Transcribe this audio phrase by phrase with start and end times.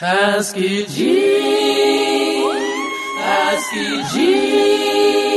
[0.00, 0.94] Ask Eugene,
[3.20, 5.27] ask Eugene.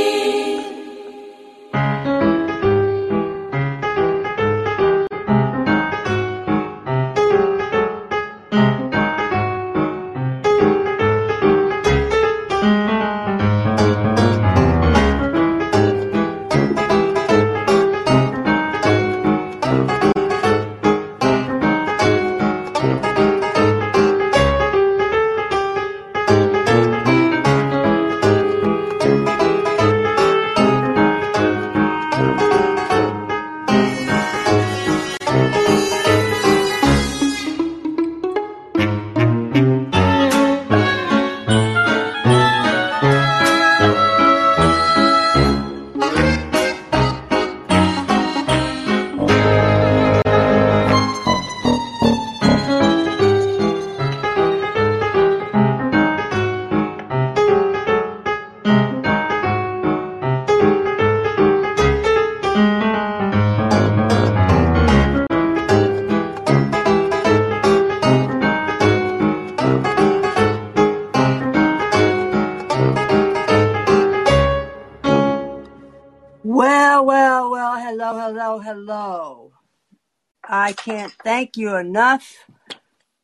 [81.24, 82.46] Thank you enough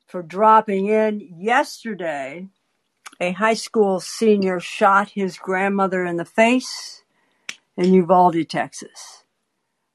[0.06, 1.20] for dropping in.
[1.38, 2.48] Yesterday,
[3.20, 7.04] a high school senior shot his grandmother in the face
[7.76, 9.24] in Uvalde, Texas.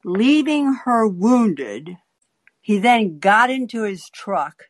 [0.04, 1.96] Leaving her wounded,
[2.60, 4.64] he then got into his truck,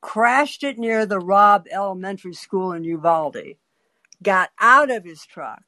[0.00, 3.56] crashed it near the Robb Elementary School in Uvalde,
[4.22, 5.62] got out of his truck,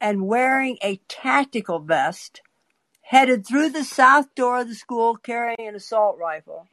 [0.00, 2.42] and wearing a tactical vest,
[3.06, 6.66] headed through the south door of the school carrying an assault rifle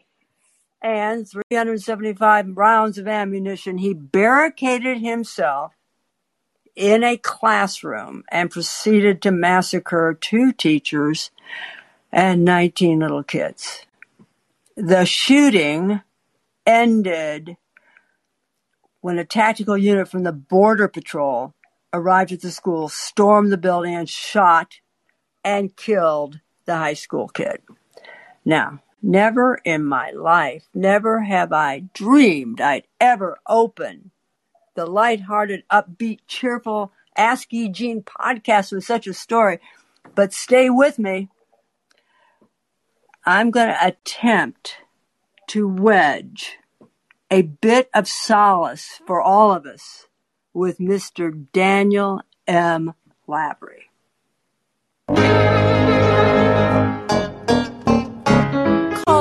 [0.82, 3.78] and 375 rounds of ammunition.
[3.78, 5.74] He barricaded himself
[6.76, 11.30] in a classroom and proceeded to massacre two teachers
[12.12, 13.86] and 19 little kids.
[14.76, 16.02] The shooting
[16.66, 17.58] ended
[19.02, 21.54] when a tactical unit from the Border Patrol
[21.94, 24.80] arrived at the school, stormed the building, and shot
[25.44, 27.62] and killed the high school kid.
[28.46, 34.12] Now, never in my life, never have I dreamed I'd ever open
[34.76, 39.60] the lighthearted, upbeat, cheerful Ask Eugene podcast with such a story.
[40.16, 41.30] But stay with me.
[43.26, 44.78] I'm going to attempt
[45.48, 46.58] to wedge
[47.30, 50.08] a bit of solace for all of us
[50.54, 51.46] with Mr.
[51.52, 52.94] Daniel M.
[53.28, 53.90] Lavery.
[55.10, 55.18] Call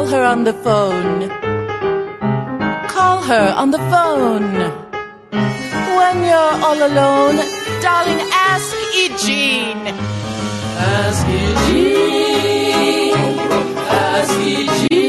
[0.07, 1.29] her on the phone.
[2.89, 4.55] Call her on the phone.
[5.99, 7.37] When you're all alone,
[7.81, 9.89] darling, ask Eugene.
[10.79, 13.15] Ask Eugene,
[13.91, 15.03] ask Eugene.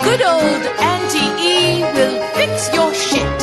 [0.00, 3.39] Good old Auntie E will fix your shit.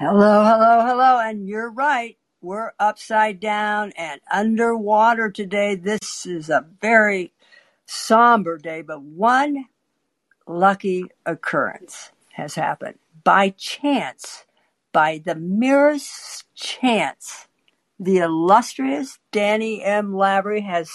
[0.00, 1.18] Hello, hello, hello.
[1.18, 2.16] And you're right.
[2.40, 5.74] We're upside down and underwater today.
[5.74, 7.32] This is a very
[7.84, 9.64] somber day, but one
[10.46, 13.00] lucky occurrence has happened.
[13.24, 14.44] By chance,
[14.92, 17.48] by the merest chance,
[17.98, 20.16] the illustrious Danny M.
[20.16, 20.92] Lavery has,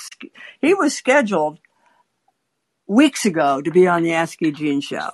[0.62, 1.60] he was scheduled
[2.88, 5.10] weeks ago to be on the Ask Eugene show.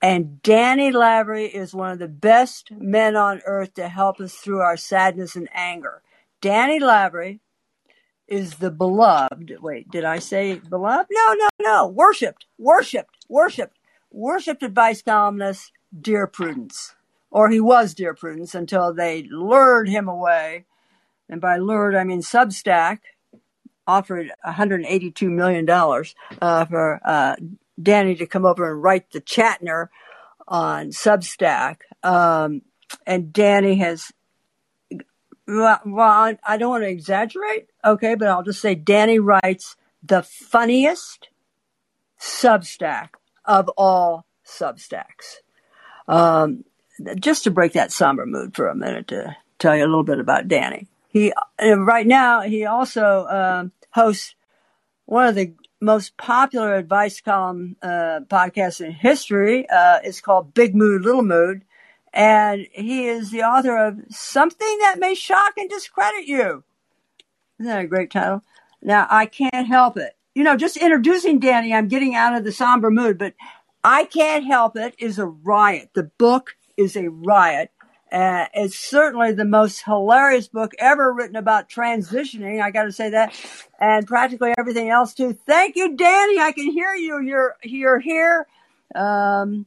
[0.00, 4.60] And Danny Lavery is one of the best men on earth to help us through
[4.60, 6.02] our sadness and anger.
[6.40, 7.40] Danny Lavery
[8.28, 9.56] is the beloved.
[9.60, 11.08] Wait, did I say beloved?
[11.10, 11.86] No, no, no.
[11.88, 13.78] Worshipped, worshipped, worshipped,
[14.12, 16.94] worshipped advice columnist, Dear Prudence.
[17.30, 20.66] Or he was Dear Prudence until they lured him away.
[21.28, 22.98] And by lured, I mean Substack
[23.86, 27.36] offered $182 million uh, for uh,
[27.80, 29.88] Danny to come over and write the Chatner
[30.46, 31.78] on Substack.
[32.02, 32.62] Um,
[33.06, 34.10] and Danny has,
[35.46, 40.22] well, well, I don't want to exaggerate, okay, but I'll just say Danny writes the
[40.22, 41.28] funniest
[42.18, 43.10] Substack
[43.44, 45.36] of all Substacks.
[46.06, 46.64] Um,
[47.20, 50.18] just to break that somber mood for a minute to tell you a little bit
[50.18, 50.88] about Danny.
[51.08, 54.34] He right now he also um, hosts
[55.06, 59.68] one of the most popular advice column uh, podcasts in history.
[59.68, 61.62] Uh, it's called Big Mood, Little Mood,
[62.12, 66.64] and he is the author of Something That May Shock and Discredit You.
[67.60, 68.42] Isn't that a great title?
[68.82, 70.16] Now I can't help it.
[70.34, 73.34] you know, just introducing Danny, I'm getting out of the somber mood, but
[73.82, 75.90] I Can't Help It is a riot.
[75.94, 77.70] The book is a riot.
[78.10, 82.62] Uh, it's certainly the most hilarious book ever written about transitioning.
[82.62, 83.34] I got to say that,
[83.78, 85.38] and practically everything else too.
[85.46, 86.38] Thank you, Danny.
[86.38, 87.20] I can hear you.
[87.20, 88.46] You're you're here.
[88.94, 89.66] Um,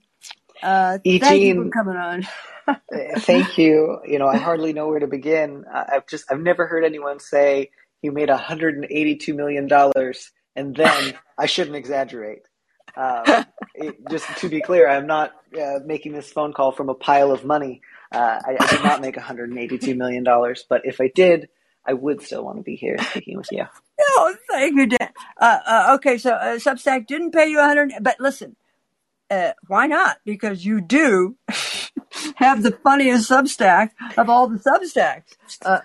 [0.63, 2.27] uh, thank you for coming on.
[3.19, 3.99] thank you.
[4.05, 5.65] You know, I hardly know where to begin.
[5.71, 7.69] I've just I've never heard anyone say
[8.01, 12.41] you made 182 million dollars, and then I shouldn't exaggerate.
[12.95, 13.45] Um,
[13.75, 17.31] it, just to be clear, I'm not uh, making this phone call from a pile
[17.31, 17.81] of money.
[18.11, 21.47] Uh, I, I, did not make 182 million dollars, but if I did,
[21.85, 23.65] I would still want to be here speaking with you.
[23.99, 25.09] No, thank you, Dan.
[25.37, 28.55] Uh, uh, okay, so uh, Substack didn't pay you 100, but listen,
[29.29, 30.17] uh, why not?
[30.25, 31.37] Because you do
[32.35, 35.35] have the funniest Substack of all the Substacks.
[35.63, 35.79] Uh,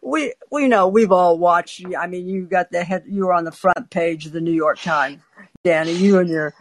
[0.00, 1.84] we we know we've all watched.
[1.98, 3.04] I mean, you got the head.
[3.08, 5.20] You were on the front page of the New York Times,
[5.64, 5.92] Danny.
[5.92, 6.54] You and your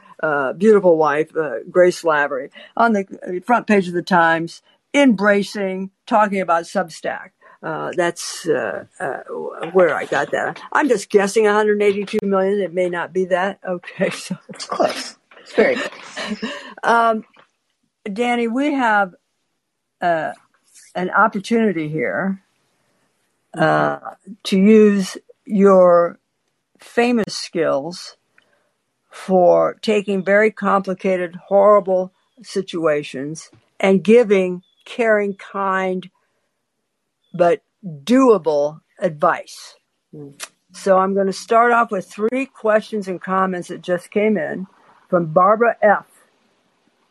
[0.57, 1.31] beautiful wife,
[1.69, 4.61] Grace Lavery, on the front page of the Times,
[4.93, 7.31] embracing, talking about Substack.
[7.63, 9.19] Uh, that's uh, uh,
[9.71, 10.59] where I got that.
[10.71, 12.59] I'm just guessing 182 million.
[12.59, 13.59] It may not be that.
[13.67, 15.17] Okay, so it's close.
[15.39, 16.51] It's very close.
[16.83, 17.23] um,
[18.11, 19.13] Danny, we have
[20.01, 20.31] uh,
[20.95, 22.41] an opportunity here
[23.55, 23.99] uh,
[24.43, 26.19] to use your
[26.79, 28.17] famous skills
[29.11, 32.11] for taking very complicated, horrible
[32.41, 36.09] situations and giving caring, kind,
[37.33, 39.75] but doable advice.
[40.73, 44.67] So I'm going to start off with three questions and comments that just came in
[45.09, 46.05] from Barbara F.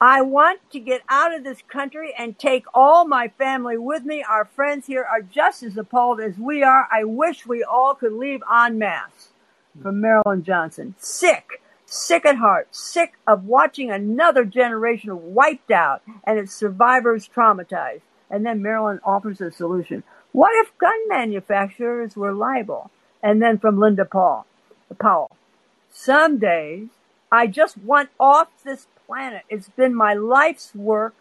[0.00, 4.24] I want to get out of this country and take all my family with me.
[4.26, 6.88] Our friends here are just as appalled as we are.
[6.90, 9.28] I wish we all could leave en masse.
[9.82, 10.94] From Marilyn Johnson.
[10.98, 11.59] Sick,
[11.90, 18.02] sick at heart, sick of watching another generation wiped out and its survivors traumatized.
[18.30, 20.04] And then Marilyn offers a solution.
[20.30, 22.92] What if gun manufacturers were liable?
[23.22, 24.46] And then from Linda Paul,
[25.00, 25.32] Powell.
[25.92, 26.88] Some days
[27.32, 29.42] I just want off this planet.
[29.48, 31.14] It's been my life's work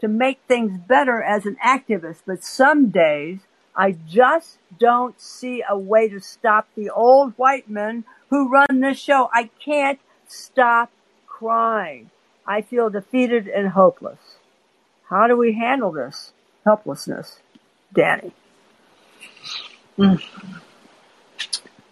[0.00, 3.40] to make things better as an activist, but some days
[3.76, 8.98] I just don't see a way to stop the old white men who run this
[8.98, 9.28] show.
[9.32, 9.98] I can't
[10.28, 10.90] stop
[11.26, 12.10] crying.
[12.46, 14.36] I feel defeated and hopeless.
[15.08, 16.32] How do we handle this
[16.64, 17.40] helplessness,
[17.92, 18.32] Danny?
[19.98, 20.22] Mm.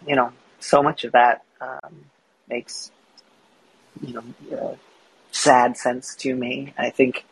[0.05, 2.05] You know, so much of that um,
[2.49, 2.91] makes
[4.01, 4.75] you know uh,
[5.31, 6.73] sad sense to me.
[6.77, 7.25] I think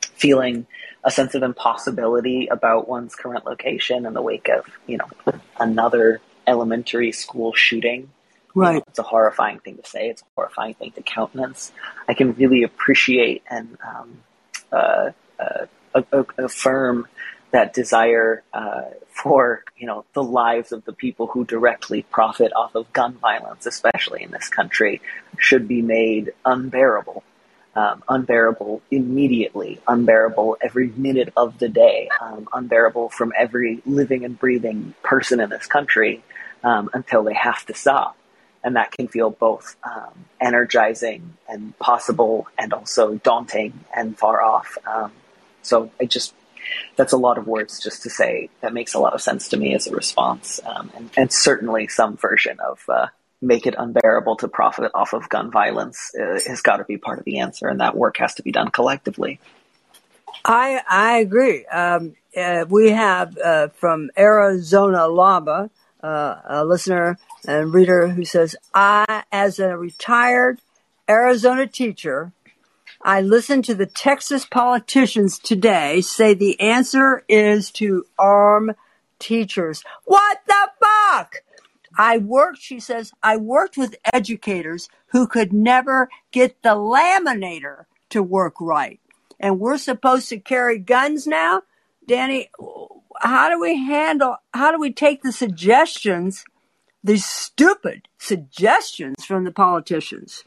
[0.00, 0.66] feeling
[1.04, 6.20] a sense of impossibility about one's current location in the wake of you know another
[6.46, 8.10] elementary school shooting.
[8.54, 8.82] Right.
[8.86, 10.10] It's a horrifying thing to say.
[10.10, 11.72] It's a horrifying thing to countenance.
[12.06, 14.18] I can really appreciate and um,
[14.70, 17.06] uh, uh, affirm
[17.52, 22.74] that desire uh, for you know the lives of the people who directly profit off
[22.74, 25.00] of gun violence, especially in this country,
[25.38, 27.22] should be made unbearable.
[27.74, 34.38] Um, unbearable immediately, unbearable every minute of the day, um, unbearable from every living and
[34.38, 36.22] breathing person in this country
[36.62, 38.14] um, until they have to stop.
[38.64, 44.78] And that can feel both um, energizing and possible and also daunting and far off.
[44.86, 45.12] Um,
[45.62, 46.34] so I just
[46.96, 49.56] that's a lot of words just to say that makes a lot of sense to
[49.56, 53.06] me as a response, um, and, and, certainly some version of uh,
[53.40, 57.18] make it unbearable to profit off of gun violence uh, has got to be part
[57.18, 59.40] of the answer, and that work has to be done collectively.
[60.44, 61.64] I I agree.
[61.66, 65.70] Um, uh, we have uh, from Arizona Lava
[66.02, 70.60] uh, a listener and reader who says, "I, as a retired
[71.08, 72.32] Arizona teacher."
[73.04, 78.76] I listened to the Texas politicians today say the answer is to arm
[79.18, 79.82] teachers.
[80.04, 81.42] What the fuck?
[81.98, 88.22] I worked, she says, I worked with educators who could never get the laminator to
[88.22, 89.00] work right.
[89.38, 91.62] And we're supposed to carry guns now?
[92.06, 92.50] Danny,
[93.20, 96.44] how do we handle, how do we take the suggestions,
[97.02, 100.44] these stupid suggestions from the politicians?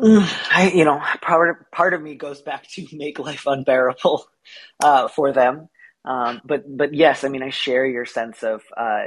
[0.00, 4.26] I, you know, part of, part of me goes back to make life unbearable
[4.82, 5.68] uh, for them.
[6.04, 9.04] Um, but but yes, I mean, I share your sense of uh,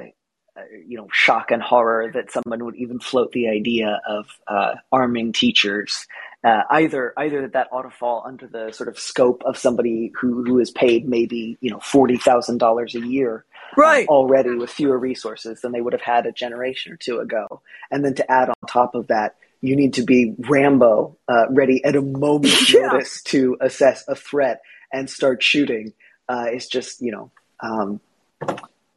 [0.58, 4.75] uh, you know shock and horror that someone would even float the idea of uh,
[4.91, 6.08] arming teachers.
[6.46, 10.13] Uh, either either that that ought to fall under the sort of scope of somebody
[10.17, 13.44] who who is paid maybe you know forty thousand dollars a year
[13.78, 14.08] Right.
[14.08, 17.62] already with fewer resources than they would have had a generation or two ago.
[17.92, 21.84] And then to add on top of that, you need to be Rambo, uh, ready
[21.84, 22.88] at a moment's Yeah.
[22.88, 24.62] notice to assess a threat
[24.94, 25.94] and start shooting.
[26.30, 27.32] Uh, it's just, you know,
[27.62, 28.00] um,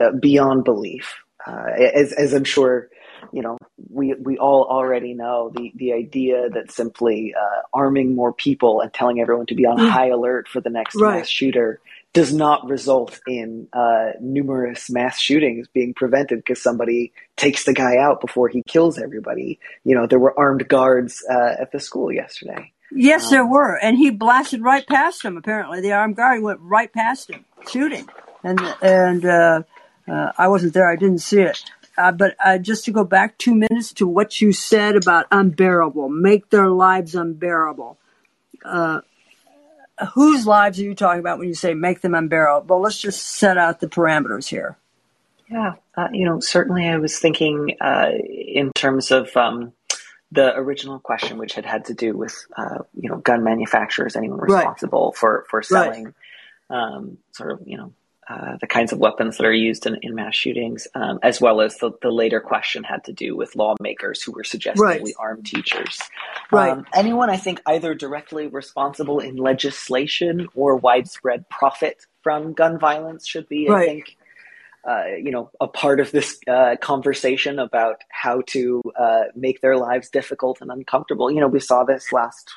[0.01, 1.15] uh, beyond belief.
[1.47, 2.89] Uh, as, as I'm sure,
[3.33, 3.57] you know,
[3.91, 8.93] we, we all already know the, the idea that simply uh, arming more people and
[8.93, 9.89] telling everyone to be on Mm.
[9.91, 11.19] high alert for the next Right.
[11.19, 11.81] mass shooter
[12.13, 17.97] does not result in uh, numerous mass shootings being prevented because somebody takes the guy
[17.97, 19.59] out before he kills everybody.
[19.85, 22.73] You know, there were armed guards uh, at the school yesterday.
[22.91, 25.37] Yes, there were, and he blasted right past him.
[25.37, 28.09] Apparently, the armed guard went right past him, shooting,
[28.43, 29.63] and and uh,
[30.11, 30.91] uh, I wasn't there.
[30.91, 31.63] I didn't see it.
[31.99, 36.09] Uh, but uh, just to go back two minutes to what you said about unbearable,
[36.09, 37.99] make their lives unbearable.
[38.65, 39.01] Uh,
[40.15, 42.67] whose lives are you talking about when you say make them unbearable?
[42.67, 44.77] Well, let's just set out the parameters here.
[45.51, 49.73] Yeah, uh, you know, certainly I was thinking uh, in terms of um,
[50.31, 54.39] the original question, which had had to do with uh, you know gun manufacturers, anyone
[54.39, 54.57] Right.
[54.57, 56.15] responsible for for selling
[56.71, 57.93] um, sort of you know
[58.29, 61.61] uh, the kinds of weapons that are used in, in mass shootings, um, as well
[61.61, 65.03] as the, the later question had to do with lawmakers who were suggesting Right.
[65.03, 65.99] we arm teachers.
[66.53, 66.71] Right.
[66.71, 73.27] Um, anyone, I think, either directly responsible in legislation or widespread profit from gun violence
[73.27, 74.17] should be, I think,
[74.89, 79.77] uh, you know, a part of this uh, conversation about how to uh, make their
[79.77, 81.31] lives difficult and uncomfortable.
[81.31, 82.51] You know, we saw this last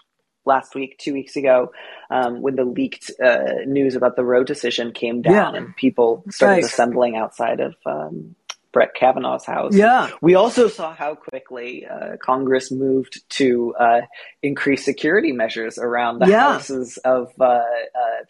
[0.46, 1.72] last week, two weeks ago,
[2.10, 5.60] um, when the leaked uh, news about the Roe decision came down Yeah.
[5.60, 6.64] and people started Right.
[6.64, 8.36] assembling outside of um,
[8.74, 9.76] Brett Kavanaugh's house.
[9.76, 10.10] Yeah.
[10.22, 14.02] We also saw how quickly uh, Congress moved to uh,
[14.42, 16.54] increase security measures around the Yeah.
[16.54, 17.62] houses of uh, uh,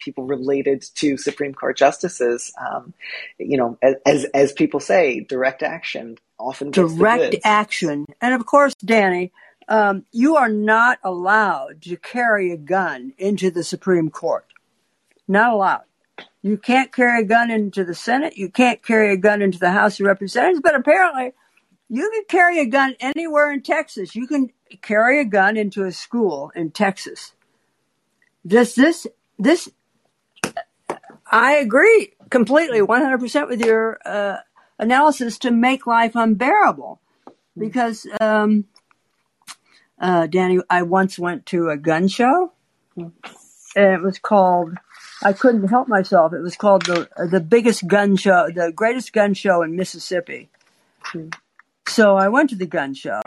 [0.00, 2.52] people related to Supreme Court justices.
[2.60, 2.92] Um,
[3.38, 8.04] you know, as, as people say, direct action often direct action.
[8.20, 9.30] And of course, Danny,
[9.72, 14.44] um, you are not allowed to carry a gun into the Supreme Court.
[15.26, 15.84] Not allowed.
[16.42, 18.36] You can't carry a gun into the Senate.
[18.36, 20.60] You can't carry a gun into the House of Representatives.
[20.62, 21.32] But apparently,
[21.88, 24.14] you can carry a gun anywhere in Texas.
[24.14, 24.50] You can
[24.82, 27.32] carry a gun into a school in Texas.
[28.46, 29.06] Does this
[29.38, 29.70] this?
[31.30, 34.36] I agree completely, one hundred percent with your uh,
[34.78, 37.00] analysis to make life unbearable.
[37.56, 38.64] Because, um,
[40.02, 42.52] uh, Danny, I once went to a gun show,
[42.96, 43.12] and
[43.76, 44.74] it was called.
[45.24, 46.32] I couldn't help myself.
[46.32, 50.50] It was called the the biggest gun show, the greatest gun show in Mississippi.
[51.86, 53.20] So I went to the gun show,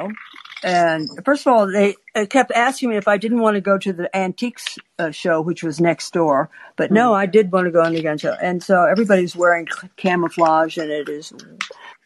[0.64, 1.96] and first of all, they
[2.28, 5.64] kept asking me if I didn't want to go to the antiques uh, show, which
[5.64, 6.50] was next door.
[6.76, 9.68] But no, I did want to go on the gun show, and so everybody's wearing
[9.96, 11.32] camouflage, and it is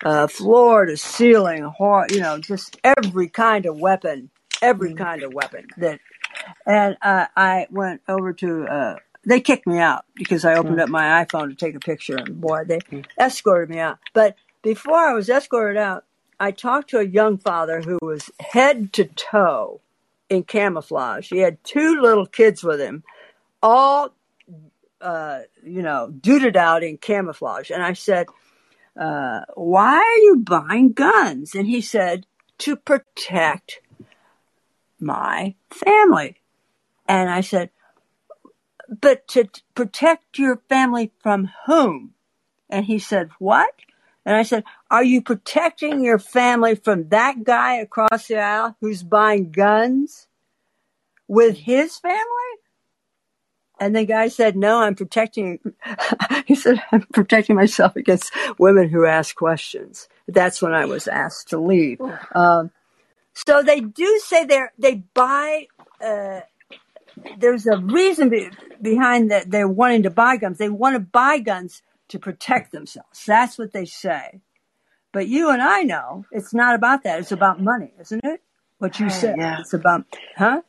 [0.04, 1.72] uh, floor to ceiling,
[2.12, 4.30] you know, just every kind of weapon,
[4.62, 6.00] every kind of weapon that.
[6.66, 8.66] And uh, I went over to.
[8.66, 12.16] Uh, they kicked me out because I opened up my iPhone to take a picture,
[12.16, 12.80] and boy, they
[13.20, 14.00] escorted me out.
[14.14, 16.06] But before I was escorted out,
[16.40, 19.82] I talked to a young father who was head to toe
[20.30, 21.30] in camouflage.
[21.30, 23.04] He had two little kids with him,
[23.62, 24.16] all,
[25.02, 27.72] uh, you know, duded out in camouflage.
[27.72, 28.28] And I said,
[28.98, 31.56] uh, why are you buying guns?
[31.56, 32.26] And he said,
[32.60, 33.82] to protect
[35.02, 36.38] my family.
[37.08, 37.72] And I said,
[39.02, 42.14] but to t- protect your family from whom?
[42.70, 43.74] And he said, what?
[44.26, 49.04] And I said, are you protecting your family from that guy across the aisle who's
[49.04, 50.28] buying guns
[51.28, 52.20] with his family?
[53.80, 55.60] And the guy said, no, I'm protecting,
[56.46, 60.10] he said, I'm protecting myself against women who ask questions.
[60.28, 62.02] That's when I was asked to leave.
[62.36, 62.72] Um,
[63.46, 65.68] so they do say they're, they buy,
[66.04, 66.42] uh,
[67.38, 68.50] there's a reason be,
[68.82, 70.58] behind that they're wanting to buy guns.
[70.58, 73.24] They want to buy guns to protect themselves.
[73.26, 74.42] That's what they say.
[75.12, 77.20] But you and I know it's not about that.
[77.20, 78.42] It's about money, isn't it?
[78.78, 79.36] What you said.
[79.38, 79.60] yeah.
[79.60, 80.06] It's about,
[80.38, 80.62] huh?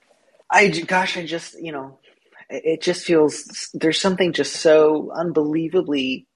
[0.50, 1.98] I gosh, I just you know,
[2.48, 6.26] it just feels there's something just so unbelievably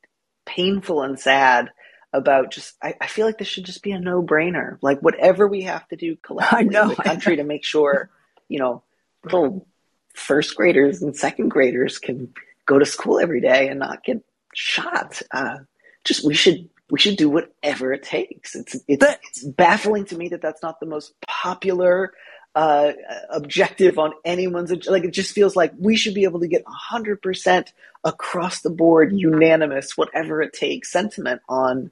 [0.46, 1.70] painful and sad
[2.14, 2.74] about just.
[2.82, 4.78] I, I feel like this should just be a no brainer.
[4.80, 8.08] Like whatever we have to do collectively know, in the country to make sure,
[8.48, 8.82] you know,
[9.24, 9.66] little
[10.14, 12.32] first graders and second graders can
[12.66, 14.22] go to school every day and not get
[14.54, 15.20] shot.
[15.30, 15.58] Uh,
[16.04, 18.54] just we should we should do whatever it takes.
[18.54, 22.14] It's it's But- it's baffling to me that that's not the most popular
[22.54, 22.92] uh,
[23.30, 27.72] objective on anyone's like it just feels like we should be able to get 100%
[28.04, 31.90] across the board unanimous whatever it takes sentiment on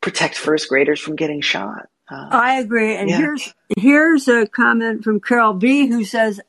[0.00, 2.96] protect first graders from getting shot uh, I agree.
[2.96, 3.18] And yeah.
[3.18, 6.40] here's here's a comment from Carol B who says,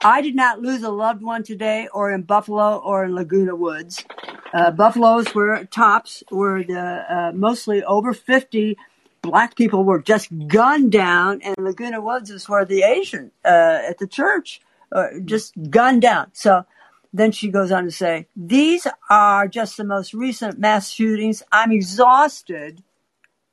[0.00, 4.04] I did not lose a loved one today or in Buffalo or in Laguna Woods.
[4.52, 8.76] Uh, Buffalo's were tops were the uh, mostly over 50
[9.22, 13.98] black people were just gunned down and Laguna Woods is where the Asian uh, at
[13.98, 14.60] the church
[14.92, 16.26] uh, just gunned down.
[16.34, 16.66] So
[17.14, 21.44] then she goes on to say, these are just the most recent mass shootings.
[21.52, 22.82] I'm exhausted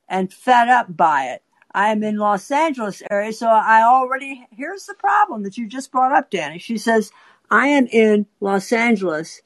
[0.08, 1.44] and fed up by it.
[1.72, 5.92] I am in Los Angeles area, so I already, here's the problem that you just
[5.92, 6.58] brought up, Danny.
[6.58, 7.12] She says,
[7.52, 9.42] I am in Los Angeles,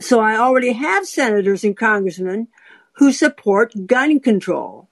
[0.00, 2.48] so I already have senators and congressmen
[2.94, 4.88] who support gun control.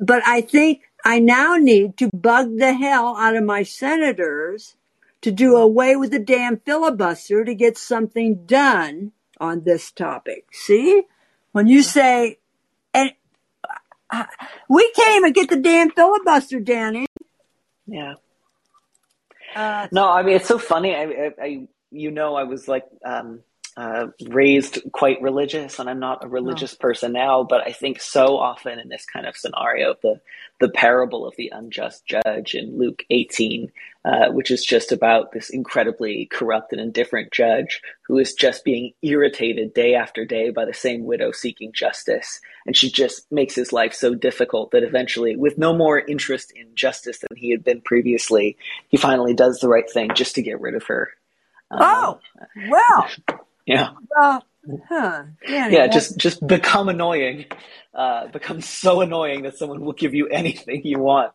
[0.00, 4.76] But I think I now need to bug the hell out of my senators
[5.22, 10.46] to do away with the damn filibuster to get something done on this topic.
[10.52, 11.02] See?
[11.52, 12.38] When you say,
[12.94, 13.12] and
[14.68, 17.06] we can't even get the damn filibuster, Danny.
[17.86, 18.14] yeah
[19.54, 22.84] Uh, no i mean it's so funny i, I, I you know i was like
[23.04, 23.40] um
[23.80, 27.44] uh, raised quite religious, and I'm not a religious person now.
[27.44, 30.20] But I think so often in this kind of scenario, the
[30.58, 33.72] the parable of the unjust judge in Luke 18,
[34.04, 38.92] uh, which is just about this incredibly corrupt and indifferent judge who is just being
[39.00, 43.72] irritated day after day by the same widow seeking justice, and she just makes his
[43.72, 47.80] life so difficult that eventually, with no more interest in justice than he had been
[47.80, 48.58] previously,
[48.88, 51.08] he finally does the right thing just to get rid of her.
[51.70, 52.20] Um, oh,
[52.68, 53.08] well,
[53.66, 53.90] yeah.
[54.16, 54.44] well,
[54.88, 55.74] huh, Danny.
[55.74, 57.46] yeah just just become annoying
[57.94, 61.32] uh become so annoying that someone will give you anything you want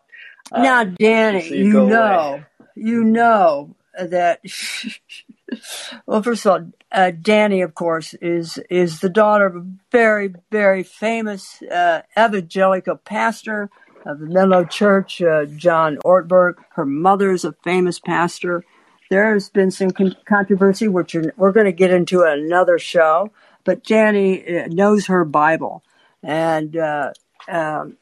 [0.51, 2.45] uh, now, Danny, so you you, know, away.
[2.75, 4.41] you know that.
[6.05, 10.33] well, first of all, uh, Danny, of course, is is the daughter of a very,
[10.51, 13.69] very famous uh, evangelical pastor
[14.05, 16.55] of the Menlo Church, uh, John Ortberg.
[16.73, 18.63] Her mother's a famous pastor.
[19.09, 23.31] There has been some con- controversy, which are- we're going to get into another show.
[23.63, 25.83] But Danny uh, knows her Bible,
[26.23, 27.13] and uh,
[27.47, 27.97] um,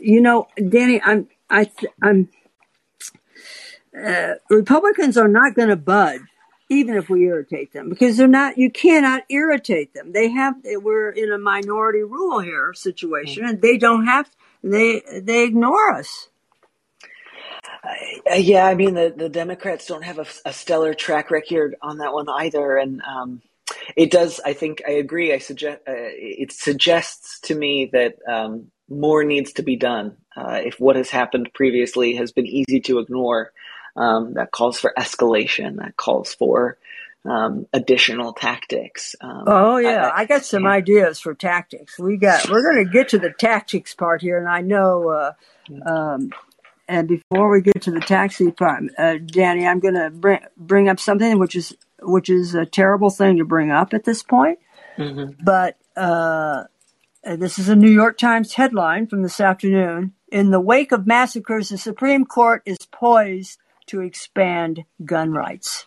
[0.00, 2.28] you know, Danny, I'm I th- I'm
[3.96, 6.20] uh, Republicans are not going to budge,
[6.68, 8.58] even if we irritate them, because they're not.
[8.58, 10.12] You cannot irritate them.
[10.12, 10.56] They have.
[10.64, 14.30] We're in a minority rule here situation, and they don't have.
[14.64, 16.28] They they ignore us.
[18.30, 21.98] Uh, yeah i mean the, the democrats don't have a, a stellar track record on
[21.98, 23.42] that one either and um
[23.96, 28.68] it does i think i agree i suggest uh, it suggests to me that um
[28.88, 32.98] more needs to be done uh, if what has happened previously has been easy to
[32.98, 33.52] ignore
[33.96, 36.76] um, that calls for escalation that calls for
[37.24, 41.98] um, additional tactics um, Oh yeah, I- I got some ideas for tactics.
[41.98, 42.50] We got.
[42.50, 45.08] We're going to get to the tactics part here, and I know.
[45.08, 45.32] Uh,
[45.86, 46.30] um,
[46.88, 50.88] and before we get to the taxi part, uh, Danny, I'm going to bring bring
[50.88, 54.58] up something which is which is a terrible thing to bring up at this point.
[54.98, 55.36] Mhm.
[55.42, 56.64] But uh,
[57.24, 60.12] this is a New York Times headline from this afternoon.
[60.30, 65.86] In the wake of massacres, the Supreme Court is poised to expand gun rights.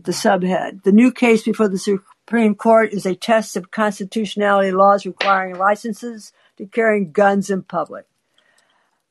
[0.00, 5.06] The subhead The new case before the Supreme Court is a test of constitutionality laws
[5.06, 8.06] requiring licenses to carrying guns in public.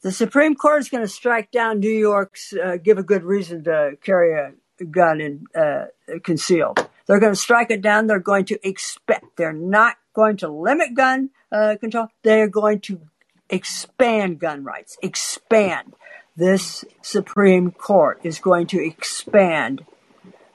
[0.02, 3.64] The Supreme Court is going to strike down New York's uh, give a good reason
[3.66, 5.86] to carry a gun in uh,
[6.24, 6.88] concealed.
[7.06, 8.08] They're going to strike it down.
[8.08, 9.38] They're going to expect.
[9.38, 12.08] They're not going to limit gun uh, control.
[12.24, 13.02] They are going to
[13.50, 14.98] expand gun rights.
[15.04, 15.94] Expand.
[16.36, 19.86] This Supreme Court is going to expand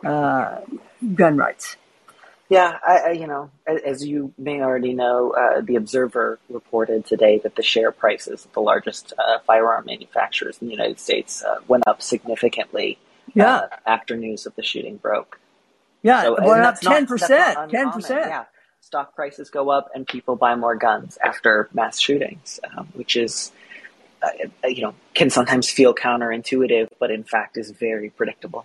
[0.05, 0.61] uh,
[1.15, 1.77] gun rights.
[2.49, 7.41] Yeah, I, I, you know, as you may already know, uh, the Observer reported today
[7.43, 11.57] that the share prices of the largest uh, firearm manufacturers in the United States uh,
[11.67, 12.99] went up significantly
[13.35, 15.41] Yeah, uh, after news of the shooting broke.
[16.03, 16.23] yeah.
[16.23, 17.71] So, went up ten percent.
[17.71, 18.29] Ten percent.
[18.29, 18.45] Yeah,
[18.81, 23.51] stock prices go up and people buy more guns after mass shootings, um, which is,
[24.23, 24.29] uh,
[24.63, 28.65] uh, you know, can sometimes feel counterintuitive, but in fact is very predictable.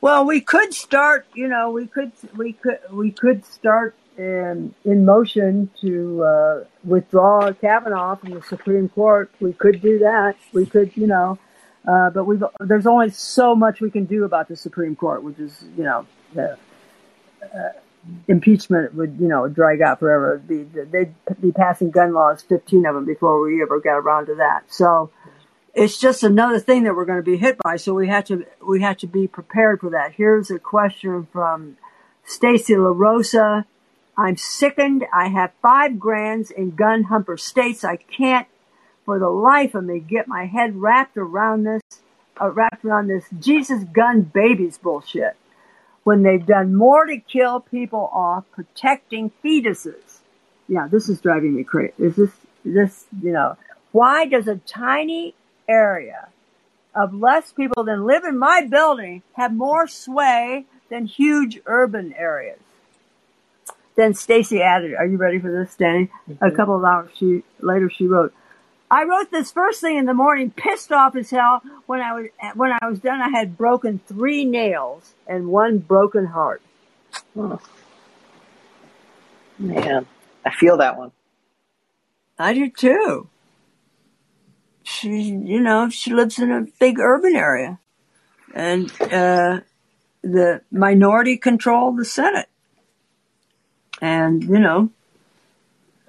[0.00, 1.26] Well, we could start.
[1.34, 7.52] You know, we could we could we could start in in motion to uh, withdraw
[7.52, 9.30] Kavanaugh from the Supreme Court.
[9.40, 10.36] We could do that.
[10.54, 11.38] We could, you know,
[11.86, 15.38] uh, but we've there's only so much we can do about the Supreme Court, which
[15.38, 16.56] is, you know, the
[17.42, 17.72] uh,
[18.26, 20.38] impeachment would, you know, drag out forever.
[20.38, 24.34] Be, they'd be passing gun laws, fifteen of them, before we ever got around to
[24.36, 24.62] that.
[24.68, 25.10] So.
[25.74, 27.76] It's just another thing that we're going to be hit by.
[27.76, 30.12] So we have to we have to be prepared for that.
[30.12, 31.76] Here's a question from
[32.24, 33.64] Stacy LaRosa.
[34.16, 35.06] I'm sickened.
[35.12, 37.84] I have five grands in gun humper states.
[37.84, 38.46] I can't
[39.04, 41.82] for the life of me get my head wrapped around this
[42.40, 45.36] uh, wrapped around this Jesus gun babies bullshit
[46.02, 50.18] when they've done more to kill people off protecting fetuses.
[50.68, 51.94] Yeah, this is driving me crazy.
[51.98, 52.30] Is this
[52.64, 53.56] this you know
[53.92, 55.34] why does a tiny
[55.68, 56.28] area
[56.94, 62.58] of less people than live in my building have more sway than huge urban areas?
[63.96, 66.56] Then Stacy added, "Are you ready for this, Danny?" A mm-hmm.
[66.56, 68.32] couple of hours she later she wrote,
[68.90, 71.62] "I wrote this first thing in the morning, pissed off as hell.
[71.86, 76.26] When I was when I was done, I had broken three nails and one broken
[76.26, 76.62] heart."
[77.36, 77.60] Oh,
[79.58, 80.06] man,
[80.46, 81.12] I feel that one.
[82.38, 83.28] I do too.
[84.90, 87.78] She, you know, she lives in a big urban area,
[88.52, 89.60] and uh,
[90.22, 92.48] the minority control the Senate,
[94.00, 94.90] and you know,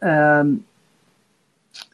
[0.01, 0.65] um,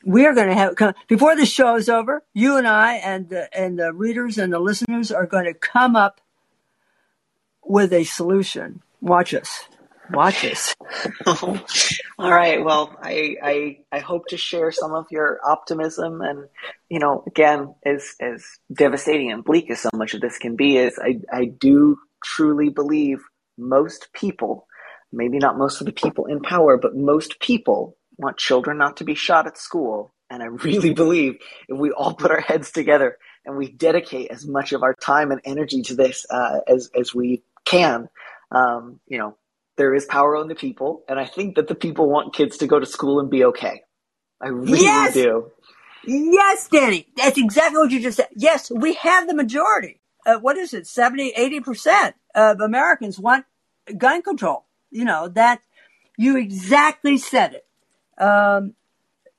[0.05, 2.23] we are going to have before the show is over.
[2.33, 5.95] You and I and the and the readers and the listeners are going to come
[5.95, 6.21] up
[7.63, 8.81] with a solution.
[9.01, 9.67] Watch us.
[10.11, 10.75] Watch us.
[11.25, 12.63] All right.
[12.63, 16.47] Well, I, I I hope to share some of your optimism, and
[16.89, 20.77] you know, again, as as devastating and bleak as so much of this can be,
[20.77, 23.19] is I I do truly believe
[23.57, 24.67] most people,
[25.11, 29.03] maybe not most of the people in power, but most people want children not to
[29.03, 33.17] be shot at school, and I really believe if we all put our heads together
[33.45, 37.13] and we dedicate as much of our time and energy to this uh, as as
[37.13, 38.09] we can,
[38.51, 39.37] um, you know,
[39.77, 42.67] there is power in the people, and I think that the people want kids to
[42.67, 43.81] go to school and be okay.
[44.41, 45.13] I really Yes!
[45.13, 45.51] do.
[46.05, 47.07] Yes, Danny.
[47.15, 48.27] That's exactly what you just said.
[48.35, 49.99] Yes, we have the majority.
[50.25, 50.87] Uh, what is it?
[50.87, 53.45] 70, 80% of Americans want
[53.97, 54.65] gun control.
[54.89, 55.61] You know, that
[56.17, 58.23] you exactly said it.
[58.23, 58.73] Um,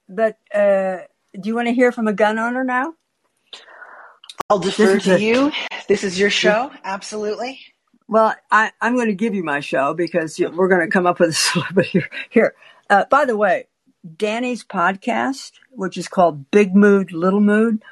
[0.08, 0.98] but, uh,
[1.38, 2.94] do you want to hear from a gun owner now?
[4.50, 5.52] I'll defer to a- you.
[5.88, 6.70] This is your show.
[6.84, 7.60] Absolutely.
[8.08, 11.06] Well, I, I'm going to give you my show because you- we're going to come
[11.06, 11.36] up with
[11.76, 12.54] a here, here.
[12.88, 13.66] Uh, by the way,
[14.16, 17.82] Danny's podcast, which is called Big Mood, Little Mood,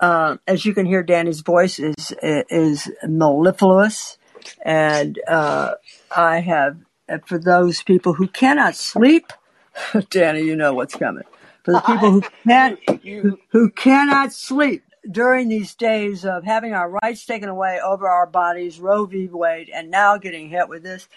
[0.00, 4.16] uh, as you can hear, Danny's voice is is mellifluous,
[4.62, 5.72] and uh,
[6.16, 9.30] I have uh, for those people who cannot sleep,
[10.10, 11.24] Danny, you know what's coming.
[11.64, 16.98] For the people who can't who, who cannot sleep during these days of having our
[17.02, 19.28] rights taken away over our bodies, Roe v.
[19.30, 21.08] Wade, and now getting hit with this,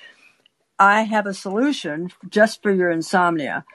[0.79, 3.65] I have a solution just for your insomnia.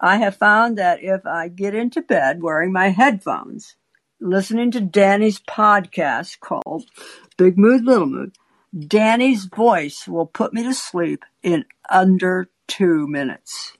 [0.00, 3.76] I have found that if I get into bed wearing my headphones,
[4.20, 6.84] listening to Danny's podcast called
[7.36, 8.32] Big Mood, Little Mood,
[8.76, 13.72] Danny's voice will put me to sleep in under two minutes.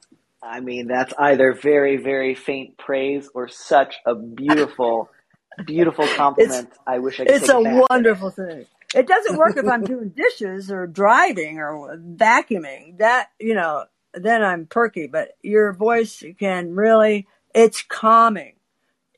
[0.42, 5.10] I mean, that's either very, very faint praise or such a beautiful,
[5.64, 6.70] beautiful compliment.
[6.86, 7.88] I wish I could It's a back.
[7.90, 8.66] wonderful thing.
[8.94, 12.98] It doesn't work if I'm doing dishes or driving or vacuuming.
[12.98, 18.54] That, you know, then I'm perky, but your voice can really, it's calming.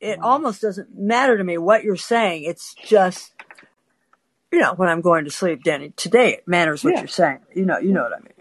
[0.01, 0.25] It mm-hmm.
[0.25, 2.45] almost doesn't matter to me what you're saying.
[2.45, 3.33] It's just,
[4.51, 7.01] you know, when I'm going to sleep, Danny, today it matters what Yeah.
[7.01, 7.41] you're saying.
[7.55, 8.33] You know, you know what I mean.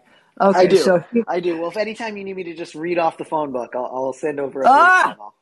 [0.42, 0.78] Okay, I do.
[0.78, 1.60] so I do.
[1.60, 4.14] Well, if anytime you need me to just read off the phone book, I'll, I'll
[4.14, 5.04] send over a ah!
[5.10, 5.34] memo.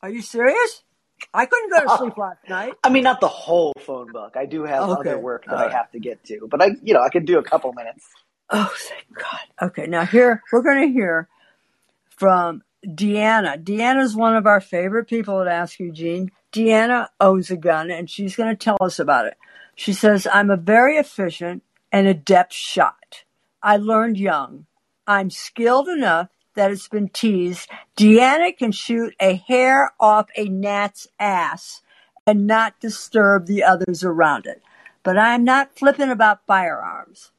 [0.00, 0.84] are you serious?
[1.32, 2.74] I couldn't go to uh, sleep last night.
[2.82, 4.36] I mean, not the whole phone book.
[4.36, 5.10] I do have Okay.
[5.10, 5.72] other work that All I right.
[5.72, 8.06] have to get to, but I, you know, I could do a couple minutes.
[8.50, 9.40] Oh, thank God.
[9.70, 11.28] Okay, now here we're going to hear
[12.10, 13.62] from Deanna.
[13.62, 16.30] Deanna's one of our favorite people at Ask Eugene.
[16.52, 19.36] Deanna owns a gun and she's going to tell us about it.
[19.74, 23.24] She says, I'm a very efficient and adept shot.
[23.62, 24.66] I learned young.
[25.06, 27.68] I'm skilled enough that it's been teased.
[27.96, 31.82] Deanna can shoot a hair off a gnat's ass
[32.26, 34.62] and not disturb the others around it.
[35.02, 37.30] But I'm not flippant about firearms.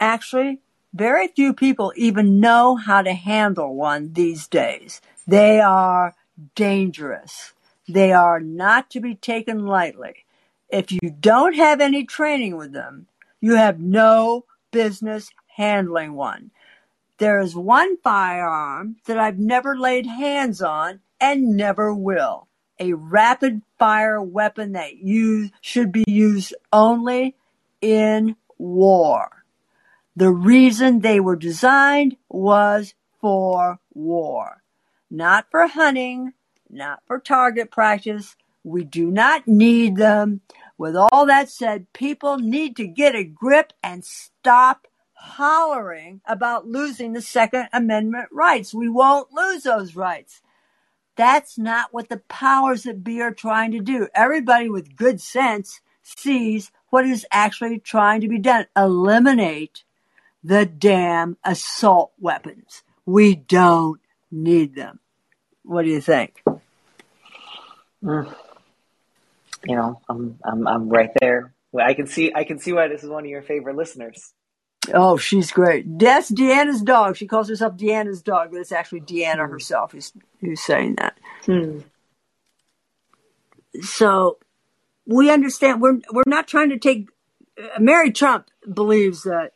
[0.00, 0.60] Actually,
[0.92, 5.00] very few people even know how to handle one these days.
[5.26, 6.14] They are
[6.54, 7.52] dangerous.
[7.88, 10.24] They are not to be taken lightly.
[10.68, 13.06] If you don't have any training with them,
[13.40, 16.50] you have no business handling one.
[17.18, 22.48] There is one firearm that I've never laid hands on and never will.
[22.80, 24.90] A rapid fire weapon that
[25.60, 27.36] should be used only
[27.80, 29.44] in war.
[30.16, 34.62] The reason they were designed was for war,
[35.10, 36.32] not for hunting,
[36.68, 38.36] not for target practice.
[38.64, 40.40] We do not need them.
[40.76, 44.88] With all that said, people need to get a grip and stop
[45.24, 48.74] hollering about losing the Second Amendment rights.
[48.74, 50.42] We won't lose those rights.
[51.16, 54.08] That's not what the powers that be are trying to do.
[54.14, 58.66] Everybody with good sense sees what is actually trying to be done.
[58.76, 59.84] Eliminate
[60.42, 62.82] the damn assault weapons.
[63.06, 65.00] We don't need them.
[65.62, 66.42] What do you think?
[68.02, 68.34] Mm.
[69.66, 71.54] You know, I'm I'm I'm right there.
[71.74, 74.33] I can see I can see why this is one of your favorite listeners.
[74.92, 75.98] Oh, she's great.
[75.98, 77.16] That's Deanna's dog.
[77.16, 81.18] She calls herself Deanna's dog, but it's actually Deanna herself who's who's saying that.
[81.46, 81.80] Hmm.
[83.80, 84.38] So
[85.06, 87.08] we understand we're we're not trying to take.
[87.58, 89.52] Uh, Mary Trump believes that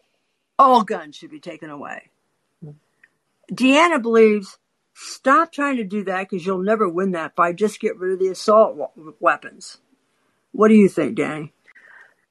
[0.58, 2.10] all guns should be taken away.
[3.52, 4.58] Deanna believes
[4.94, 7.56] stop trying to do that because you'll never win that fight.
[7.56, 8.76] Just get rid of the assault
[9.20, 9.78] weapons.
[10.52, 11.52] What do you think, Danny?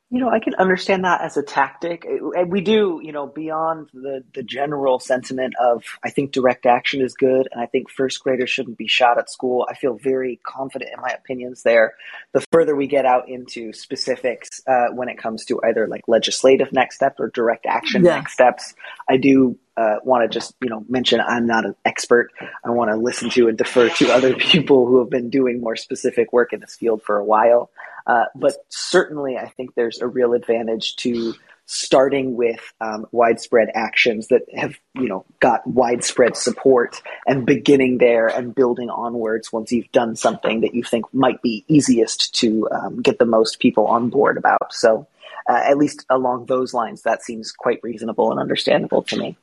[0.10, 2.06] You know, I can understand that as a tactic.
[2.06, 7.02] And we do, you know, beyond the, the general sentiment of I think direct action
[7.02, 9.68] is good and I think first graders shouldn't be shot at school.
[9.70, 11.96] I feel very confident in my opinions there.
[12.32, 16.72] The further we get out into specifics uh, when it comes to either like legislative
[16.72, 18.16] next steps or direct action Yeah.
[18.16, 18.76] next steps,
[19.10, 22.32] I do uh, want to just, you know, mention I'm not an expert.
[22.66, 25.76] I want to listen to and defer to other people who have been doing more
[25.76, 27.70] specific work in this field for a while.
[28.08, 31.36] Uh, but certainly, I think there's a real advantage to
[31.68, 38.28] starting with um, widespread actions that have, you know, got widespread support and beginning there
[38.28, 43.02] and building onwards once you've done something that you think might be easiest to um,
[43.02, 44.72] get the most people on board about.
[44.74, 45.08] So,
[45.50, 49.38] uh, at least along those lines, that seems quite reasonable and understandable to me.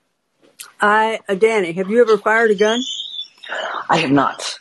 [0.81, 2.83] I, uh, Danny, have you ever fired a gun?
[3.89, 4.59] I have not.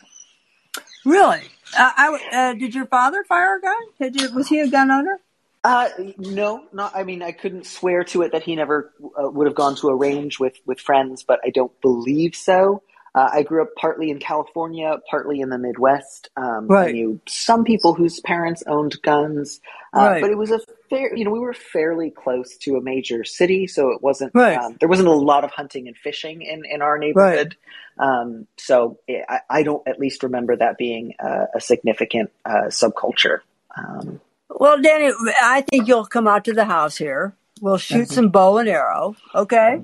[1.04, 1.42] Really?
[1.76, 3.82] Uh, I, uh, did your father fire a gun?
[4.00, 5.20] Did you, was he a gun owner?
[5.64, 6.94] Uh, no, not.
[6.94, 9.88] I mean, I couldn't swear to it that he never uh, would have gone to
[9.88, 12.82] a range with with friends, but I don't believe so.
[13.14, 16.30] Uh, I grew up partly in California, partly in the Midwest.
[16.36, 16.94] Um, I Right.
[16.94, 19.60] knew some people whose parents owned guns,
[19.96, 20.20] uh, Right.
[20.20, 20.58] but it was a
[20.90, 21.14] fair.
[21.14, 24.34] You know, we were fairly close to a major city, so it wasn't.
[24.34, 24.58] Right.
[24.58, 27.56] Um, there wasn't a lot of hunting and fishing in in our neighborhood.
[27.98, 32.66] Um, so eh, I, I don't at least remember that being uh, a significant uh,
[32.68, 33.40] subculture.
[33.76, 37.34] Um, Well, Danny, I think you'll come out to the house here.
[37.60, 39.14] We'll shoot some bow and arrow.
[39.34, 39.80] Okay.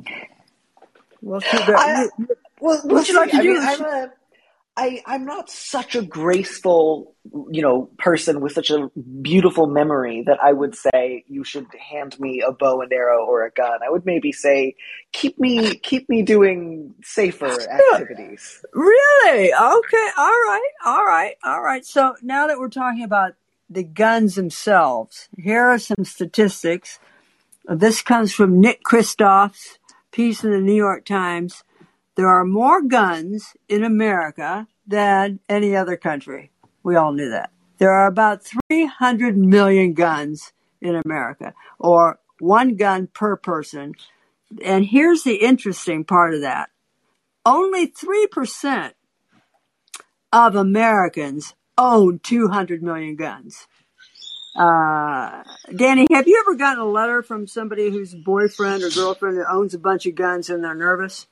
[1.22, 1.66] We'll shoot.
[1.66, 2.28] The, I- you-
[2.60, 4.12] Well, What we'll you like to I do mean, is- I'm a,
[4.76, 7.14] I, I'm not such a graceful,
[7.50, 8.88] you know, person with such a
[9.20, 13.44] beautiful memory that I would say you should hand me a bow and arrow or
[13.44, 13.80] a gun.
[13.86, 14.76] I would maybe say
[15.12, 18.64] keep me keep me doing safer activities.
[18.72, 19.52] Really?
[19.52, 20.08] Okay.
[20.16, 20.70] All right.
[20.86, 21.34] All right.
[21.44, 21.84] All right.
[21.84, 23.34] So now that we're talking about
[23.68, 26.98] the guns themselves, here are some statistics.
[27.66, 29.78] This comes from Nick Kristof's
[30.10, 31.64] piece in the New York Times.
[32.20, 36.50] There are more guns in America than any other country.
[36.82, 37.50] We all knew that.
[37.78, 40.52] There are about 300 million guns
[40.82, 43.94] in America, or one gun per person.
[44.62, 46.68] And here's the interesting part of that
[47.46, 48.92] only 3%
[50.30, 53.66] of Americans own 200 million guns.
[54.54, 55.42] Uh,
[55.74, 59.78] Danny, have you ever gotten a letter from somebody whose boyfriend or girlfriend owns a
[59.78, 61.26] bunch of guns and they're nervous?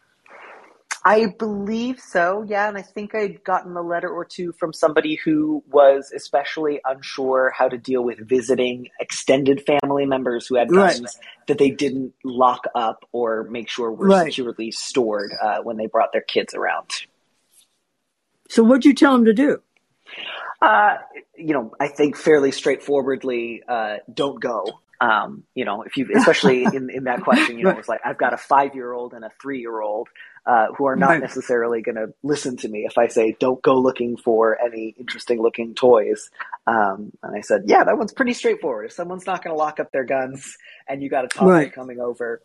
[1.05, 5.15] I believe so, yeah, and I think I'd gotten a letter or two from somebody
[5.25, 10.97] who was especially unsure how to deal with visiting extended family members who had Right.
[10.97, 14.27] guns that they didn't lock up or make sure were Right.
[14.27, 16.91] securely stored uh, when they brought their kids around.
[18.49, 19.63] So what'd you tell them to do?
[20.61, 20.97] Uh,
[21.37, 24.81] you know, I think fairly straightforwardly, uh, don't go.
[25.01, 27.79] Um, you know, if you, especially in, in that question, you know, Right.
[27.79, 30.09] it's like I've got a five year old and a three year old
[30.47, 31.21] uh, who are not Right.
[31.21, 35.43] necessarily going to listen to me if I say don't go looking for any interesting
[35.43, 36.31] looking toys.
[36.67, 38.87] Um, and I said, yeah, that one's pretty straightforward.
[38.87, 40.57] If someone's not going to lock up their guns
[40.89, 41.71] and you got a toddler Right.
[41.71, 42.43] coming over,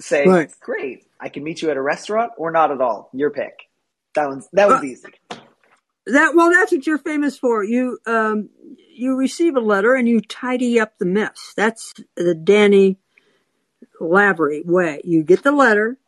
[0.00, 0.50] say, Right.
[0.60, 3.10] great, I can meet you at a restaurant or not at all.
[3.14, 3.54] Your pick.
[4.16, 5.14] That one's that one's Uh, easy.
[6.06, 7.64] That well, that's what you're famous for.
[7.64, 8.50] You um,
[8.94, 11.54] you receive a letter and you tidy up the mess.
[11.56, 12.98] That's the Danny
[14.00, 15.00] Lavery way.
[15.04, 15.98] You get the letter,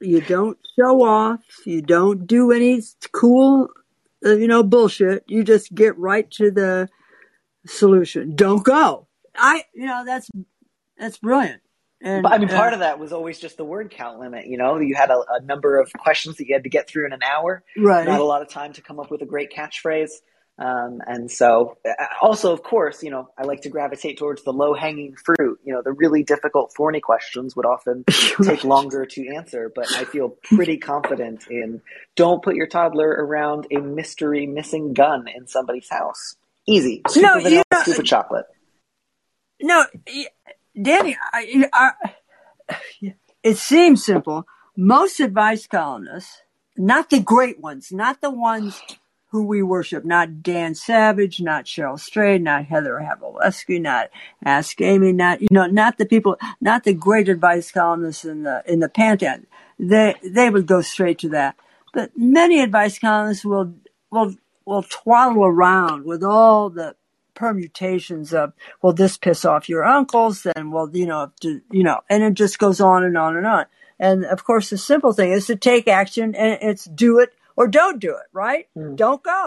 [0.00, 2.82] you don't show off, you don't do any
[3.12, 3.68] cool,
[4.24, 5.24] uh, you know, bullshit.
[5.28, 6.88] You just get right to the
[7.66, 8.34] solution.
[8.34, 9.06] Don't go.
[9.34, 10.28] I, you know, that's
[10.98, 11.62] that's brilliant.
[12.02, 14.46] And, But I mean, uh, part of that was always just the word count limit.
[14.46, 17.06] You know, you had a, a number of questions that you had to get through
[17.06, 17.62] in an hour.
[17.76, 18.06] right.
[18.06, 20.10] Not a lot of time to come up with a great catchphrase.
[20.60, 24.52] Um, and so, uh, also, of course, you know, I like to gravitate towards the
[24.52, 25.58] low hanging fruit.
[25.64, 28.04] You know, the really difficult, thorny questions would often
[28.42, 31.80] take longer to answer, but I feel pretty confident in
[32.14, 36.36] don't put your toddler around a mystery missing gun in somebody's house.
[36.66, 37.00] Easy.
[37.08, 38.46] Scoop No, vanilla, you know- scoop of chocolate.
[39.62, 39.84] No,
[40.80, 41.92] Danny, I, I,
[43.42, 44.46] it seems simple.
[44.76, 46.42] Most advice columnists,
[46.76, 48.80] not the great ones, not the ones
[49.30, 54.10] who we worship, not Dan Savage, not Cheryl Strayed, not Heather Havrilesky, not
[54.44, 58.62] Ask Amy, not you know, not the people, not the great advice columnists in the
[58.66, 59.46] in the pantheon.
[59.78, 61.56] They they would go straight to that.
[61.92, 63.74] But many advice columnists will
[64.10, 66.96] will will twaddle around with all the
[67.34, 72.22] permutations of well this piss off your uncles then well you know you know and
[72.22, 73.64] it just goes on and on and on
[73.98, 77.68] and of course the simple thing is to take action and it's do it or
[77.68, 79.44] don't do it right don't go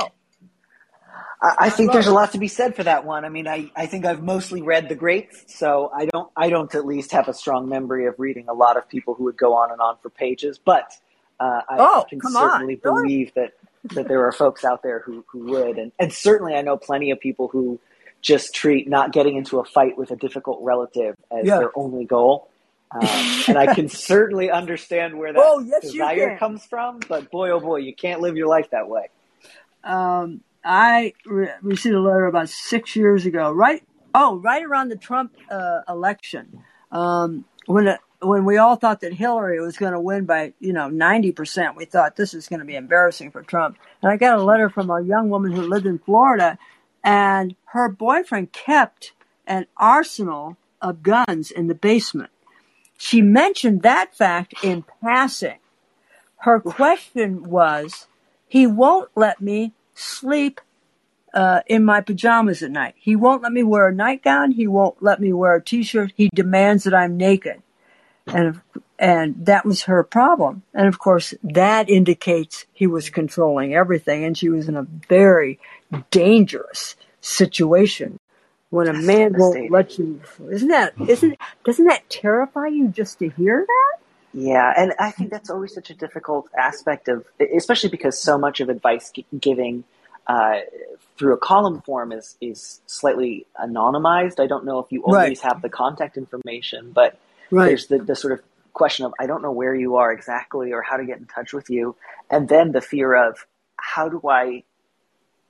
[1.41, 3.25] I, I think there's a lot to be said for that one.
[3.25, 6.73] I mean, I, I think I've mostly read the greats, so I don't I don't
[6.73, 9.53] at least have a strong memory of reading a lot of people who would go
[9.55, 10.57] on and on for pages.
[10.57, 10.93] But
[11.41, 12.31] uh, I, Oh, can on.
[12.31, 13.01] certainly Really?
[13.03, 13.51] believe that
[13.95, 17.11] that there are folks out there who, who would, and and certainly I know plenty
[17.11, 17.79] of people who
[18.21, 21.57] just treat not getting into a fight with a difficult relative as Yeah.
[21.57, 22.49] their only goal.
[22.93, 23.01] Um,
[23.47, 27.59] and I can certainly understand where that Oh, yes, desire comes from, but boy, oh
[27.59, 29.09] boy, you can't live your life that way.
[29.83, 33.83] um, I re- received a letter about six years ago, right?
[34.15, 39.13] Oh, right around the Trump uh, election, um, when it, when we all thought that
[39.13, 41.75] Hillary was going to win by you know ninety percent.
[41.75, 43.77] We thought this is going to be embarrassing for Trump.
[44.01, 46.57] And I got a letter from a young woman who lived in Florida,
[47.03, 49.11] and her boyfriend kept
[49.45, 52.29] an arsenal of guns in the basement.
[53.03, 55.57] She mentioned that fact in passing.
[56.37, 58.07] Her question was,
[58.47, 60.61] he won't let me sleep
[61.33, 62.95] uh, in my pajamas at night.
[62.97, 64.51] He won't let me wear a nightgown.
[64.51, 66.13] He won't let me wear a t-shirt.
[66.15, 67.61] He demands that I'm naked.
[68.25, 68.61] And,
[68.97, 70.63] and that was her problem.
[70.73, 75.59] And of course, that indicates he was controlling everything and she was in a very
[76.09, 78.17] dangerous situation
[78.73, 80.19] when a That's man won't let you,
[80.51, 83.97] isn't that, isn't, doesn't that terrify you just to hear that?
[84.33, 87.23] Yeah, and I think that's always such a difficult aspect of,
[87.55, 89.83] especially because so much of advice gi- giving
[90.25, 90.61] uh,
[91.19, 94.39] through a column form is is slightly anonymized.
[94.39, 95.25] I don't know if you Right.
[95.25, 97.19] always have the contact information, but
[97.51, 97.67] Right.
[97.67, 98.41] there's the, the sort of
[98.73, 101.53] question of I don't know where you are exactly or how to get in touch
[101.53, 101.95] with you,
[102.31, 103.45] and then the fear of
[103.77, 104.63] how do I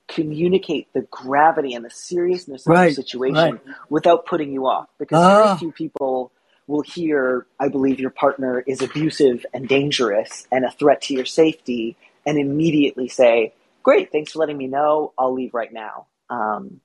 [0.08, 5.18] communicate the gravity and the seriousness of Right, the situation without putting you off because
[5.18, 5.44] Ah.
[5.44, 6.30] very few people
[6.66, 11.24] will hear I believe your partner is abusive and dangerous and a threat to your
[11.24, 16.80] safety and immediately say great thanks for letting me know I'll leave right now um,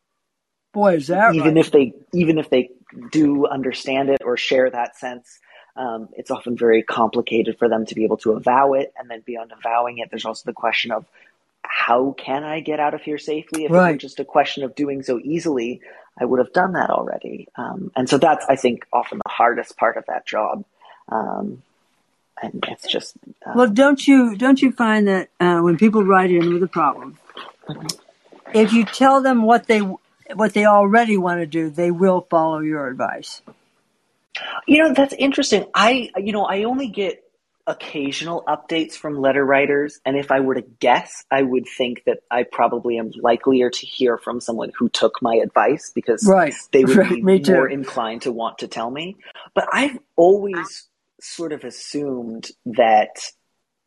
[0.73, 1.65] Boy, is that even right.
[1.65, 2.71] if they even if they
[3.11, 5.39] do understand it or share that sense
[5.75, 9.21] um, it's often very complicated for them to be able to avow it and then
[9.25, 11.05] beyond avowing it there's also the question of
[11.71, 13.65] how can i get out of here safely?
[13.65, 15.81] If it were just a question of doing so easily
[16.19, 17.47] i would have done that already.
[17.55, 20.65] Um, and so that's i think often the hardest part of that job.
[21.07, 21.63] Um,
[22.41, 26.31] and it's just uh, Well, don't you don't you find that uh, when people write
[26.31, 27.17] in with a problem,
[28.53, 29.81] if you tell them what they
[30.33, 33.41] what they already want to do, they will follow your advice.
[34.67, 35.65] You know, that's interesting.
[35.73, 37.23] I, you know, I only get
[37.69, 42.19] occasional updates from letter writers, and if I were to guess, I would think that
[42.31, 46.53] I probably am likelier to hear from someone who took my advice because Right.
[46.73, 49.17] they would Right, be more inclined to want to tell me.
[49.55, 50.89] But I've always
[51.21, 53.21] sort of assumed that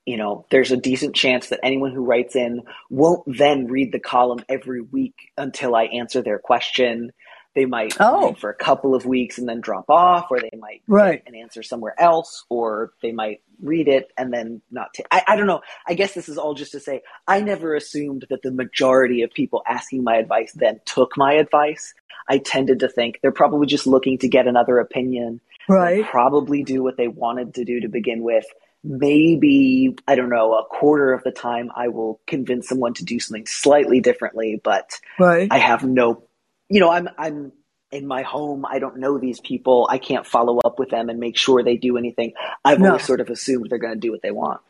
[0.07, 4.01] you know, there's a decent chance that anyone who writes in won't then read the
[4.01, 7.13] column every week until I answer their question.
[7.55, 8.35] They might Oh.
[8.35, 11.25] for a couple of weeks and then drop off, or they might Right.
[11.25, 15.07] get an answer somewhere else, or they might read it and then not take.
[15.13, 15.63] I, I don't know.
[15.89, 19.33] I guess this is all just to say I never assumed that the majority of
[19.33, 21.95] people asking my advice then took my advice.
[22.29, 25.41] I tended to think they're probably just looking to get another opinion.
[25.79, 26.05] They'll Right.
[26.11, 28.47] probably do what they wanted to do to begin with.
[28.85, 33.21] Maybe, I don't know, a quarter of the time I will convince someone to do
[33.21, 35.49] something slightly differently, but Right.
[35.51, 36.25] I have no,
[36.69, 37.53] you know, I'm, I'm
[37.93, 38.65] in my home.
[38.67, 39.87] I don't know these people.
[39.91, 42.33] I can't follow up with them and make sure they do anything.
[42.65, 42.89] I've No.
[42.89, 44.61] always sort of assumed they're going to do what they want.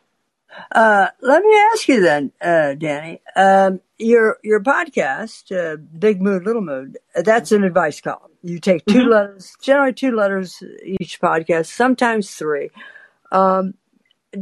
[0.71, 3.21] Uh, let me ask you then, uh, Danny.
[3.35, 8.29] Um, your your podcast, uh, Big Mood, Little Mood, that's an advice column.
[8.43, 9.09] You take 2 Mhm.
[9.09, 12.69] letters, generally two letters each podcast, sometimes three.
[13.31, 13.73] Um,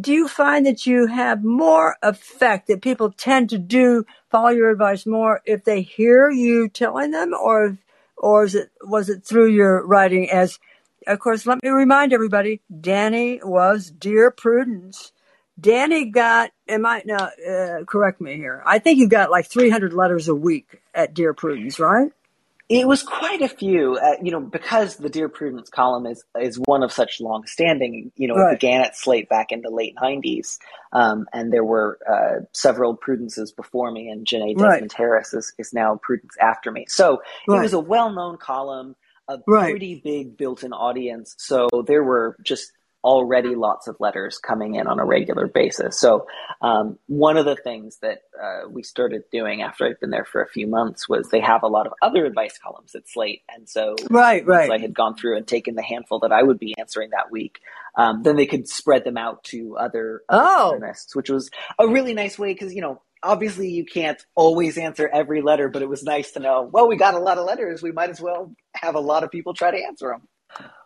[0.01, 4.69] do you find that you have more effect that people tend to do follow your
[4.69, 7.77] advice more if they hear you telling them, or
[8.21, 10.29] or is it was it through your writing?
[10.29, 10.59] As
[11.07, 15.11] of course, let me remind everybody, Danny was Dear Prudence.
[15.59, 17.29] Danny got, am I now?
[17.47, 18.63] Uh, correct me here.
[18.65, 22.11] I think you got like 300 letters a week at Dear Prudence, right?
[22.73, 26.57] It was quite a few, uh, you know, because the Dear Prudence column is is
[26.65, 28.13] one of such long standing.
[28.15, 28.53] You know, Right.
[28.53, 30.57] it began at Slate back in the late '90s,
[30.93, 34.71] um, and there were uh, several Prudences before me, and Jenée Right.
[34.75, 36.85] Desmond Harris is, is now Prudence after me.
[36.87, 38.95] So it was a well known column,
[39.27, 39.71] a Right.
[39.71, 41.35] pretty big built in audience.
[41.39, 42.71] So there were just
[43.03, 45.99] already lots of letters coming in on a regular basis.
[45.99, 46.27] So
[46.61, 50.41] um, one of the things that uh, we started doing after I'd been there for
[50.43, 53.67] a few months was they have a lot of other advice columns at Slate, and
[53.69, 56.75] so Right, once I had gone through and taken the handful that I would be
[56.79, 57.59] answering that week,
[57.95, 60.83] um, then they could spread them out to other, Oh,
[61.15, 61.49] which was
[61.79, 63.01] a really nice way because you know.
[63.23, 66.69] Obviously, you can't always answer every letter, but it was nice to know.
[66.71, 67.83] Well, we got a lot of letters.
[67.83, 70.27] We might as well have a lot of people try to answer them.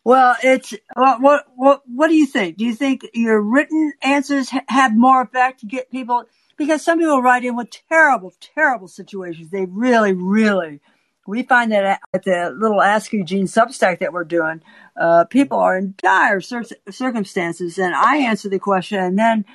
[0.03, 2.57] Well, it's what what what what do you think?
[2.57, 6.25] Do you think your written answers ha- have more effect to get people?
[6.57, 9.49] Because some people write in with terrible, terrible situations.
[9.49, 10.79] They really, really.
[11.27, 14.61] We find that at the little Ask Eugene Substack that we're doing,
[14.95, 19.45] uh, people are in dire cir- circumstances, and I answer the question, and then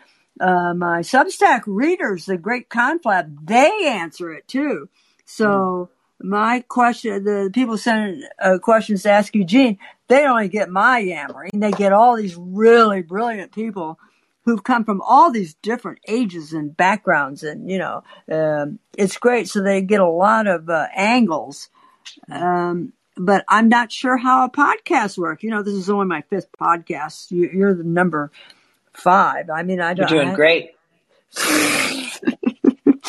[0.40, 4.88] uh, my Substack readers, the Great Conflab, they answer it too.
[5.24, 5.90] So
[6.22, 9.78] my question, the people sending uh, questions to ask Eugene,
[10.10, 13.98] they only get my yammering, they get all these really brilliant people
[14.44, 19.48] who've come from all these different ages and backgrounds, and you know, um, it's great.
[19.48, 21.68] So they get a lot of uh, angles.
[22.28, 25.44] Um, but I'm not sure how a podcast works.
[25.44, 27.30] You know, this is only my fifth podcast.
[27.30, 28.32] You, you're the number
[28.92, 29.48] five.
[29.48, 30.10] I mean, I don't.
[30.10, 30.70] You're doing I, great.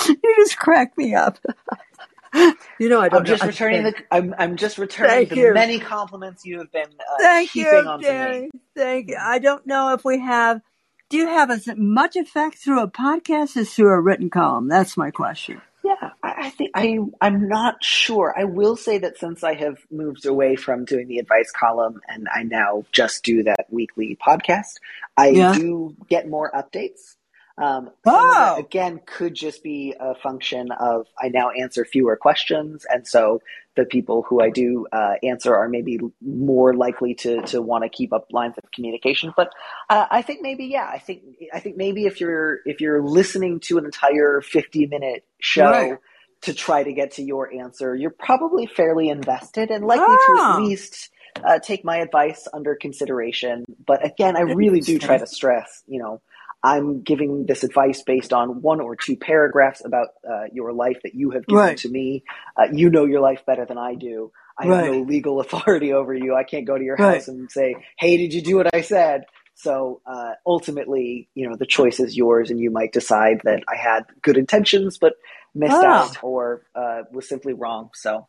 [0.07, 1.39] you just crack me up.
[2.79, 3.47] you know, I don't I'm just know.
[3.47, 3.93] returning the.
[4.11, 5.53] I'm, I'm just returning Thank the you.
[5.53, 8.49] many compliments you have been uh, Thank you, Danny.
[8.75, 9.17] Thank you.
[9.19, 10.61] I don't know if we have.
[11.09, 14.69] Do you have as much effect through a podcast as through a written column?
[14.69, 15.61] That's my question.
[15.83, 16.99] Yeah, I, I think I.
[17.19, 18.33] I'm not sure.
[18.37, 22.27] I will say that since I have moved away from doing the advice column and
[22.33, 24.75] I now just do that weekly podcast,
[25.17, 25.53] I Yeah.
[25.53, 27.15] do get more updates.
[27.57, 33.07] Um, Oh, again could just be a function of I now answer fewer questions, and
[33.07, 33.41] so
[33.75, 37.89] the people who I do uh, answer are maybe more likely to to want to
[37.89, 39.33] keep up lines of communication.
[39.35, 39.53] But
[39.89, 41.23] uh, I think maybe yeah, I think
[41.53, 45.97] I think maybe if you're if you're listening to an entire fifty minute show right.
[46.41, 50.55] to try to get to your answer, you're probably fairly invested and likely to at
[50.55, 51.09] Oh, least
[51.43, 53.65] uh, take my advice under consideration.
[53.85, 56.21] But again, I really do try to stress, you know,
[56.63, 61.15] I'm giving this advice based on one or two paragraphs about uh, your life that
[61.15, 62.23] you have given Right, to me.
[62.55, 64.31] Uh, you know your life better than I do.
[64.59, 66.35] I have no legal authority over you.
[66.35, 67.15] I can't go to your right.
[67.15, 71.55] house and say, "Hey, did you do what I said?" So uh, ultimately, you know,
[71.55, 75.13] the choice is yours, and you might decide that I had good intentions but
[75.53, 77.89] missed Oh, out or uh, was simply wrong.
[77.93, 78.27] So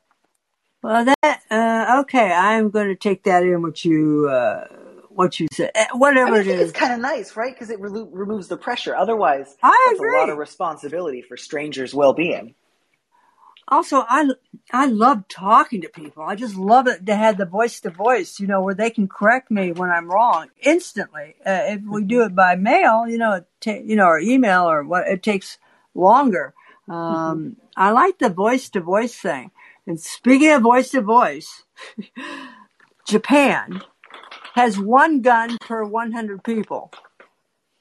[0.83, 2.33] well, that uh, okay.
[2.33, 4.67] I'm going to take that in what you uh,
[5.15, 5.71] what you said.
[5.75, 7.55] Eh, I Whatever mean, I it think it's kind of nice, right?
[7.55, 8.95] Because it relo- removes the pressure.
[8.95, 12.55] Otherwise, I that's a lot of responsibility for strangers' well-being.
[13.69, 14.29] Also, I
[14.73, 16.25] I love talking to people.
[16.25, 19.09] I just love it to have the voice to voice, you know, where they can
[19.09, 21.37] correct me when I'm wrong instantly.
[21.47, 24.83] Uh, if we do it by mail, you know, ta- you know, or email or
[24.83, 25.59] what, it takes
[25.95, 26.55] longer.
[26.89, 29.53] Um, I like the voice to voice thing.
[29.87, 31.63] And speaking of voice to voice,
[33.07, 33.83] Japan
[34.55, 36.93] has one gun per 100 people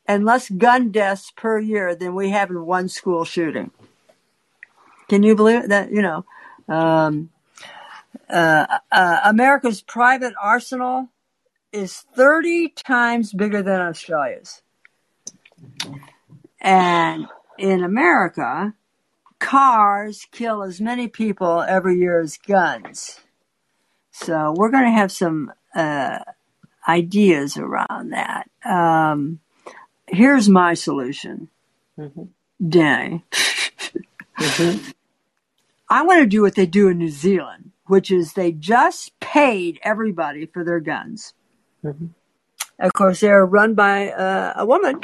[0.06, 3.72] and less gun deaths per year than we have in one school shooting.
[5.10, 5.92] Can you believe that?
[5.92, 6.26] You know,
[6.68, 7.30] um,
[8.30, 11.10] uh, uh, America's private arsenal
[11.74, 14.62] is 30 times bigger than Australia's.
[16.60, 18.74] And in America,
[19.40, 23.20] cars kill as many people every year as guns.
[24.12, 26.20] So we're going to have some uh,
[26.88, 28.50] ideas around that.
[28.66, 29.40] Um,
[30.08, 31.50] here's my solution,
[31.98, 32.24] hmm
[32.68, 33.24] Danny.
[34.38, 34.78] hmm
[35.90, 39.80] I want to do what they do in New Zealand, which is they just paid
[39.84, 41.34] everybody for their guns.
[41.82, 42.08] hmm
[42.80, 45.02] Of course, they're run by uh, a woman,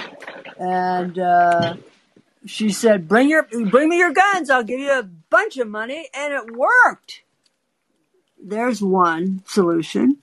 [0.57, 1.75] and uh,
[2.45, 4.49] she said, "Bring your, bring me your guns.
[4.49, 7.23] I'll give you a bunch of money," and it worked.
[8.41, 10.19] There's one solution.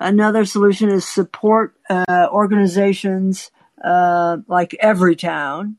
[0.00, 3.50] Another solution is support uh, organizations
[3.84, 5.74] uh, like Everytown.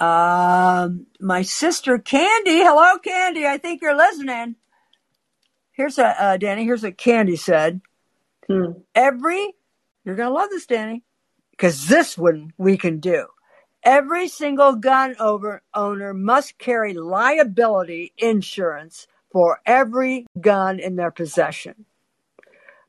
[0.00, 4.56] Um, my sister Candy, hello Candy, I think you're listening.
[5.70, 6.64] Here's a uh, Danny.
[6.64, 7.80] Here's what Candy said.
[8.48, 8.72] Hmm.
[8.96, 9.54] Every,
[10.04, 11.04] you're gonna love this, Danny,
[11.52, 13.28] because this one we can do.
[13.84, 21.86] Every single gun over owner must carry liability insurance for every gun in their possession.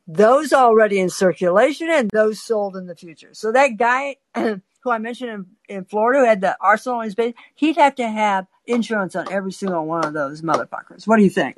[0.08, 3.30] Those already in circulation and those sold in the future.
[3.34, 7.16] So that guy who I mentioned in, in Florida who had the arsenal in his
[7.16, 11.08] base, he'd have to have insurance on every single one of those motherfuckers.
[11.08, 11.58] What do you think?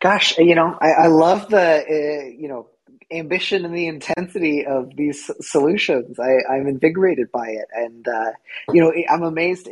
[0.00, 2.68] Gosh, you know, I, I love the uh, you know
[3.10, 6.18] ambition and the intensity of these solutions.
[6.18, 8.32] I, I'm invigorated by it, and uh,
[8.72, 9.68] you know, I'm amazed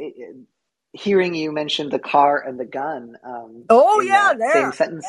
[0.93, 3.17] hearing you mention the car and the gun.
[3.25, 4.53] Um, Oh yeah, there.
[4.53, 5.07] same sentence.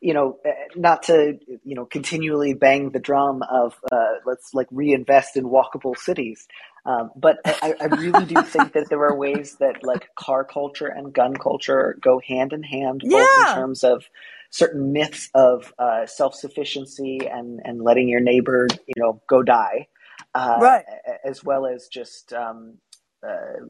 [0.00, 4.68] You know, uh, not to you know continually bang the drum of uh, let's like
[4.70, 6.46] reinvest in walkable cities.
[6.84, 10.88] Um, but I, I really do think that there are ways that like car culture
[10.88, 14.04] and gun culture go hand in hand, both in terms of
[14.50, 19.88] certain myths of uh, self sufficiency and and letting your neighbor you know go die,
[20.34, 20.84] uh, Right.
[21.24, 22.78] as well as just um,
[23.26, 23.64] uh,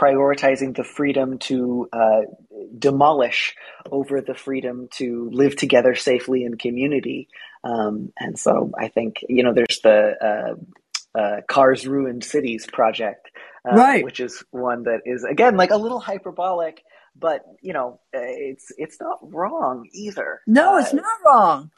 [0.00, 2.22] prioritizing the freedom to uh,
[2.78, 3.54] demolish
[3.90, 7.28] over the freedom to live together safely in community.
[7.64, 10.56] Um, and so I think you know there's the
[11.16, 13.30] uh, uh, Cars Ruined Cities project,
[13.70, 13.98] uh, Right.
[13.98, 16.82] which is one that is again like a little hyperbolic,
[17.16, 20.40] but you know it's it's not wrong either.
[20.46, 21.70] No, it's Uh, not wrong.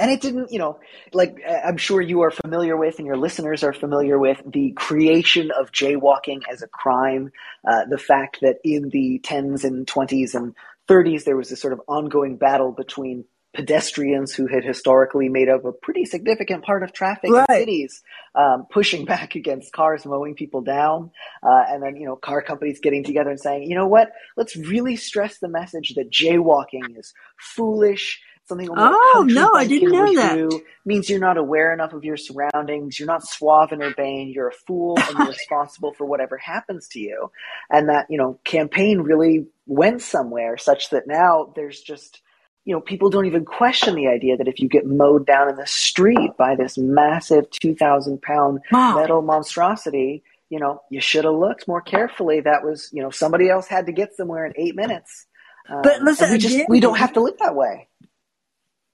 [0.00, 0.80] And it didn't, you know,
[1.12, 4.72] like uh, I'm sure you are familiar with, and your listeners are familiar with the
[4.72, 7.30] creation of jaywalking as a crime.
[7.68, 10.54] Uh, the fact that in the 10s and 20s and
[10.88, 15.64] 30s, there was this sort of ongoing battle between pedestrians who had historically made up
[15.64, 17.46] a pretty significant part of traffic Right.
[17.48, 18.02] in cities,
[18.34, 21.10] um, pushing back against cars mowing people down,
[21.42, 24.56] uh, and then you know car companies getting together and saying, you know what, let's
[24.56, 28.20] really stress the message that jaywalking is foolish.
[28.50, 30.60] Something Oh, no, I didn't know that.
[30.84, 32.98] means you're not aware enough of your surroundings.
[32.98, 34.30] You're not suave and urbane.
[34.34, 37.30] You're a fool and you're responsible for whatever happens to you.
[37.70, 42.22] And that, you know, campaign really went somewhere such that now there's just,
[42.64, 45.54] you know, people don't even question the idea that if you get mowed down in
[45.54, 48.96] the street by this massive 2,000 pound Wow.
[48.96, 52.40] metal monstrosity, you know, you should have looked more carefully.
[52.40, 55.26] That was, you know, somebody else had to get somewhere in eight minutes.
[55.68, 57.86] Um, But listen, we just, again- we don't have to live that way.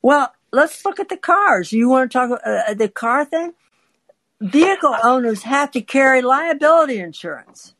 [0.06, 1.72] Well, let's look at the cars.
[1.72, 3.54] You want to talk uh, the car thing?
[4.40, 7.74] Vehicle owners have to carry liability insurance.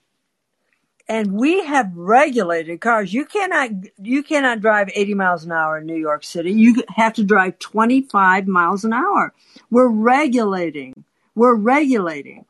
[1.07, 3.14] And we have regulated cars.
[3.14, 3.70] You cannot
[4.03, 6.51] you cannot drive 80 miles an hour in New York City.
[6.51, 9.33] You have to drive 25 miles an hour.
[9.70, 11.05] We're regulating.
[11.37, 12.45] We're regulating.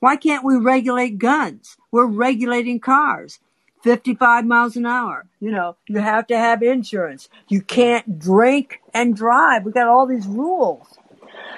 [0.00, 1.76] Why can't we regulate guns?
[1.92, 3.40] We're regulating cars.
[3.82, 5.26] 55 miles an hour.
[5.40, 7.28] You know, you have to have insurance.
[7.48, 9.64] You can't drink and drive.
[9.64, 10.86] We got all these rules.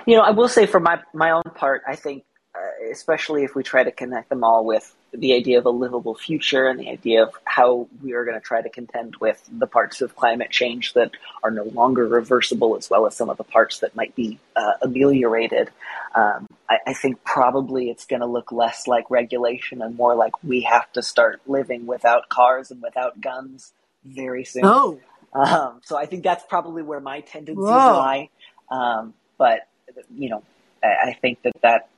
[0.06, 3.54] You know, I will say for my my own part, I think, uh, especially if
[3.54, 6.88] we try to connect them all with the idea of a livable future and the
[6.88, 10.50] idea of how we are going to try to contend with the parts of climate
[10.50, 11.10] change that
[11.42, 14.72] are no longer reversible, as well as some of the parts that might be uh,
[14.82, 15.70] ameliorated.
[16.14, 20.32] Um, I, I think probably it's going to look less like regulation and more like
[20.44, 23.72] we have to start living without cars and without guns
[24.04, 24.64] very soon.
[24.64, 25.00] Oh,
[25.32, 27.98] Um, so I think that's probably where my tendencies Whoa.
[27.98, 28.30] lie.
[28.70, 29.68] Um, but
[30.14, 30.42] you know,
[30.82, 31.88] I, I think that that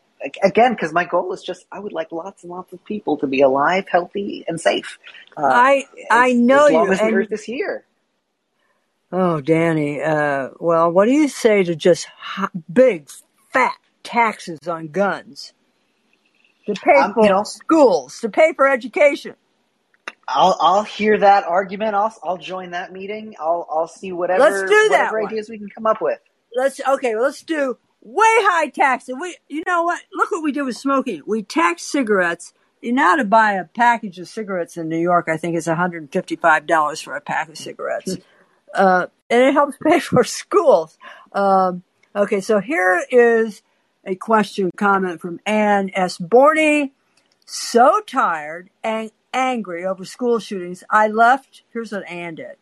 [0.43, 3.27] again, because my goal is just I would like lots and lots of people to
[3.27, 4.99] be alive, healthy, and safe.
[5.37, 6.93] Uh, I I as- know as long you.
[6.93, 7.85] as the and- Earth is here.
[9.13, 10.01] oh, Danny.
[10.03, 13.09] Uh, well, what do you say to just ho- big
[13.53, 15.53] fat taxes on guns
[16.67, 19.35] to pay Um, for you know- schools, to pay for education?
[20.29, 21.95] I'll I'll hear that argument.
[21.95, 23.35] I'll I'll join that meeting.
[23.41, 25.27] I'll I'll see whatever Let's do that whatever one.
[25.33, 26.19] ideas we can come up with.
[26.55, 30.01] let's okay let's do way high taxes we you know what?
[30.13, 31.23] Look what we did with smoking.
[31.27, 32.53] We tax cigarettes.
[32.81, 35.29] You know to buy a package of cigarettes in new york?
[35.29, 38.17] I think it's $155 for a pack of cigarettes.
[38.75, 40.99] Uh, and it helps pay for schools.
[41.33, 41.85] Um,
[42.15, 43.63] okay so here is
[44.05, 46.19] a question comment from ann s.
[46.19, 46.91] Borney.
[47.47, 52.57] So tired and angry over school shootings i left here's what ann did.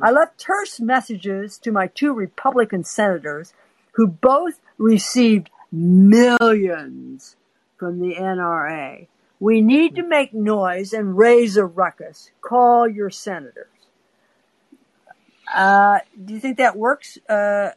[0.00, 3.52] I left terse messages to my two Republican senators
[3.94, 7.36] who both received millions
[7.76, 9.06] from the NRA.
[9.40, 12.30] We need to make noise and raise a ruckus.
[12.40, 13.66] Call your senators.
[15.52, 17.18] Uh, do you think that works?
[17.28, 17.70] Uh,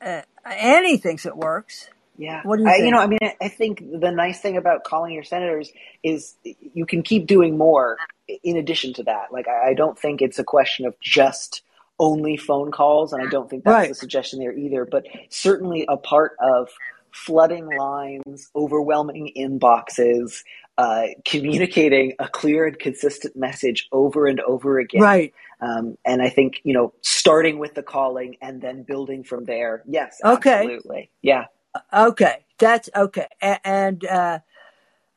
[0.00, 1.88] uh, Annie thinks it works.
[2.16, 2.42] Yeah.
[2.44, 2.84] What do you I, think?
[2.84, 5.70] you know, I mean, I think the nice thing about calling your senators
[6.02, 6.34] is
[6.74, 7.96] you can keep doing more
[8.42, 9.32] in addition to that.
[9.32, 11.62] Like, I, I don't think it's a question of just
[12.00, 13.88] only phone calls, and I don't think that's Right.
[13.90, 16.70] the suggestion there either, but certainly a part of
[17.12, 20.44] flooding lines, overwhelming inboxes,
[20.78, 25.02] uh, communicating a clear and consistent message over and over again.
[25.02, 25.34] Right.
[25.60, 29.84] Um, and I think, you know, starting with the calling and then building from there.
[29.86, 30.52] Yes, Okay.
[30.54, 31.10] absolutely.
[31.22, 31.46] Yeah.
[31.94, 33.28] Okay, that's okay.
[33.42, 34.40] A- and uh,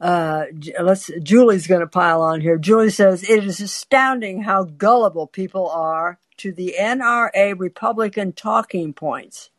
[0.02, 0.46] uh,
[0.82, 1.12] let's.
[1.24, 2.58] Julie's going to pile on here.
[2.58, 9.50] Julie says it is astounding how gullible people are to the NRA Republican talking points.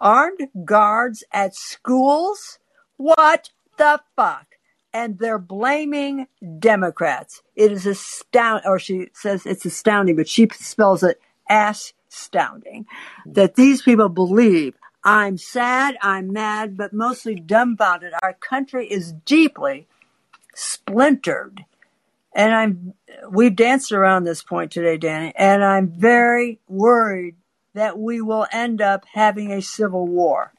[0.00, 2.58] Armed guards at schools?
[2.96, 4.46] What the fuck?
[4.92, 6.26] And they're blaming
[6.58, 7.42] Democrats.
[7.54, 12.86] It is astounding, or she says it's astounding, but she spells it ass astounding
[13.24, 14.74] that these people believe
[15.04, 18.14] I'm sad, I'm mad, but mostly dumbfounded.
[18.20, 19.86] Our country is deeply
[20.56, 21.64] splintered.
[22.34, 22.94] And I'm,
[23.30, 27.36] we've danced around this point today, Danny, and I'm very worried
[27.74, 30.52] that we will end up having a civil war.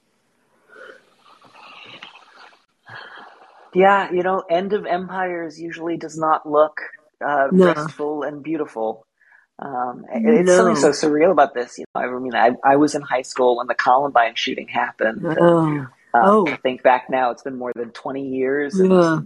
[3.74, 6.80] Yeah, you know, end of empires usually does not look
[7.26, 7.67] uh, No.
[7.67, 9.05] restful and beautiful.
[9.57, 11.78] Um, it- it's something so surreal about this.
[11.80, 15.24] You know, I mean, I, I was in high school when the Columbine shooting happened.
[15.24, 16.47] and, Oh, uh, oh.
[16.47, 18.78] I think back now, it's been more than 20 years.
[18.80, 19.19] and yeah.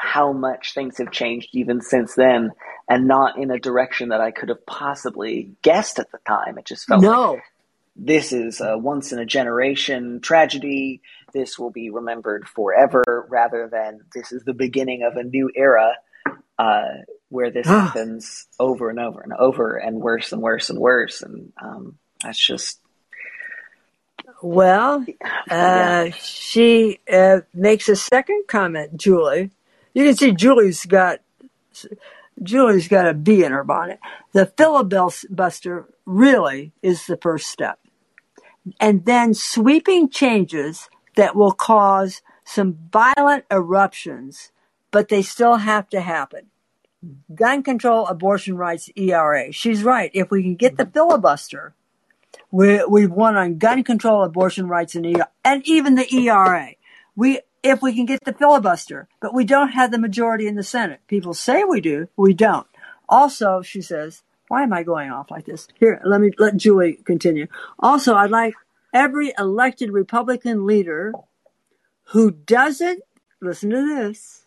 [0.00, 2.50] How much things have changed even since then,
[2.88, 6.56] and not in a direction that I could have possibly guessed at the time.
[6.58, 7.38] It just felt like No.
[7.96, 11.02] this is a once in a generation tragedy.
[11.34, 15.92] This will be remembered forever, rather than this is the beginning of a new era
[16.58, 16.88] uh,
[17.28, 21.20] where this happens over and over and over, and worse and worse and worse.
[21.22, 22.80] And um, that's just
[24.42, 25.04] Well,
[25.48, 26.06] yeah.
[26.08, 29.50] uh, she uh, makes a second comment, Julie.
[29.94, 31.20] You can see Julie's got
[32.42, 34.00] Julie's got a bee in her bonnet.
[34.32, 37.78] The filibuster really is the first step.
[38.78, 44.52] And then sweeping changes that will cause some violent eruptions,
[44.90, 46.46] but they still have to happen.
[47.34, 49.52] Gun control, abortion rights, ERA.
[49.52, 50.10] She's right.
[50.12, 51.74] If we can get the filibuster,
[52.50, 56.70] we, we've won on gun control, abortion rights, and, ER, and even the ERA.
[57.16, 60.62] We, if we can get the filibuster, but we don't have the majority in the
[60.62, 61.00] Senate.
[61.06, 62.66] People say we do, we don't.
[63.08, 65.68] Also, she says, why am I going off like this?
[65.78, 67.46] Here, let me let Julie continue.
[67.78, 68.54] Also, I'd like
[68.92, 71.12] every elected Republican leader
[72.06, 73.02] who doesn't
[73.40, 74.46] listen to this.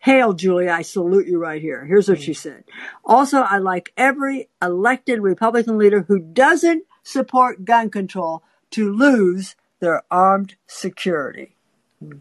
[0.00, 1.84] Hail, Julie, I salute you right here.
[1.84, 2.48] Here's what she mm-hmm.
[2.48, 2.64] said.
[3.04, 10.02] Also, I like every elected Republican leader who doesn't support gun control to lose their
[10.10, 11.56] armed security.
[12.02, 12.18] Mm-hmm.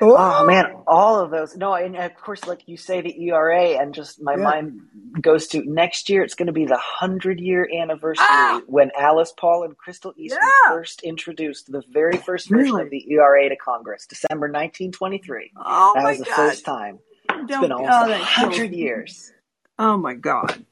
[0.00, 1.56] Oh man, all of those.
[1.56, 4.42] No, and of course, like you say, the ERA, and just my Yeah.
[4.42, 4.80] mind
[5.20, 6.22] goes to next year.
[6.22, 8.60] It's going to be the hundred year anniversary Ah!
[8.66, 10.72] when Alice Paul and Crystal Eastman Yeah.
[10.72, 12.82] first introduced the very first version Really?
[12.84, 15.52] of the ERA to Congress, December 1923.
[15.64, 16.34] Oh that my was the God.
[16.36, 16.98] first time.
[17.30, 19.32] It's Don't- been oh, almost hundred years.
[19.78, 20.64] Oh my God.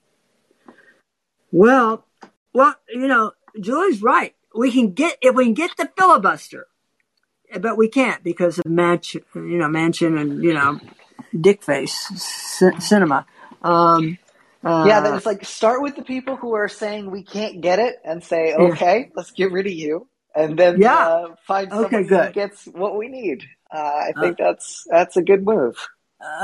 [1.50, 2.06] Well,
[2.54, 4.34] well, you know, Julie's right.
[4.54, 6.66] We can get if we can get the filibuster,
[7.60, 10.80] but we can't because of Manch, you know, Manchin and you know,
[11.34, 13.24] Dickface c- Sinema.
[13.62, 14.18] Um,
[14.64, 17.96] uh, yeah, it's like start with the people who are saying we can't get it,
[18.04, 21.06] and say, okay, let's get rid of you, and then Yeah.
[21.06, 23.44] uh, find Okay, someone who gets what we need.
[23.74, 25.76] Uh, I think that's that's a good move.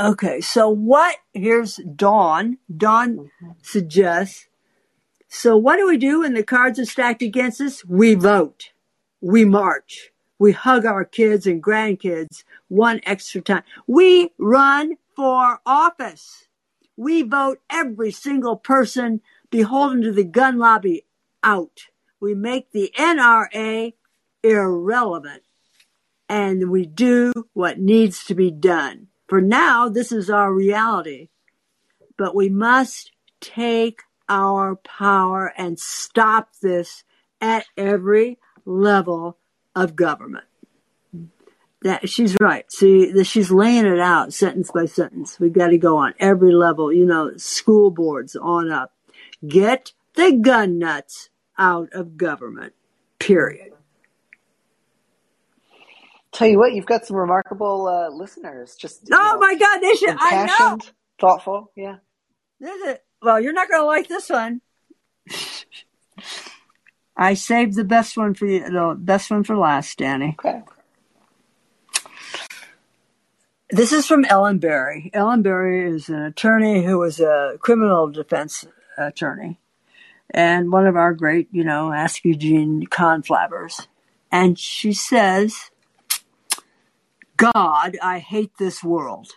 [0.00, 1.16] Okay, so what?
[1.32, 2.58] Here's Dawn.
[2.74, 3.30] Dawn
[3.62, 4.48] suggests.
[5.28, 7.84] So what do we do when the cards are stacked against us?
[7.84, 8.70] We vote.
[9.20, 10.10] We march.
[10.38, 13.64] We hug our kids and grandkids one extra time.
[13.86, 16.46] We run for office.
[16.96, 19.20] We vote every single person
[19.50, 21.04] beholden to the gun lobby
[21.42, 21.86] out.
[22.20, 23.94] We make the NRA
[24.42, 25.42] irrelevant
[26.28, 29.08] and we do what needs to be done.
[29.28, 31.28] For now, this is our reality,
[32.16, 37.04] but we must take our power and stop this
[37.40, 39.38] at every level
[39.78, 40.44] of government.
[41.82, 42.70] That she's right.
[42.72, 45.38] See, that she's laying it out sentence by sentence.
[45.38, 46.92] We've got to go on every level.
[46.92, 48.92] You know, school boards on up.
[49.46, 52.72] Get the gun nuts out of government.
[53.20, 53.72] Period.
[56.32, 58.74] tell you what, you've got some remarkable uh, listeners.
[58.76, 60.16] Just Oh know, my God, they should.
[60.18, 60.78] I know.
[61.20, 61.70] thoughtful.
[61.76, 61.96] Yeah.
[62.60, 64.60] This is, well, you're not going to like this one.
[67.18, 68.60] I saved the best one for you.
[68.60, 70.36] The best one for last, Danny.
[70.38, 70.62] Okay.
[73.70, 75.10] This is from Ellen Berry.
[75.12, 78.64] Ellen Berry is an attorney who was a criminal defense
[78.96, 79.58] attorney
[80.30, 83.86] and one of our great, you know, Ask Eugene conflabbers.
[84.30, 85.70] And she says,
[87.36, 89.32] God, I hate this world.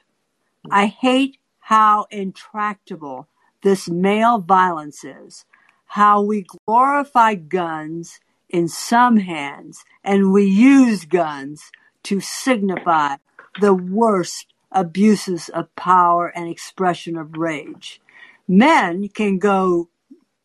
[0.70, 3.28] I hate how intractable
[3.64, 5.46] this male violence is,
[5.92, 11.70] how we glorify guns in some hands and we use guns
[12.02, 13.16] to signify
[13.60, 18.00] the worst abuses of power and expression of rage.
[18.48, 19.89] Men can go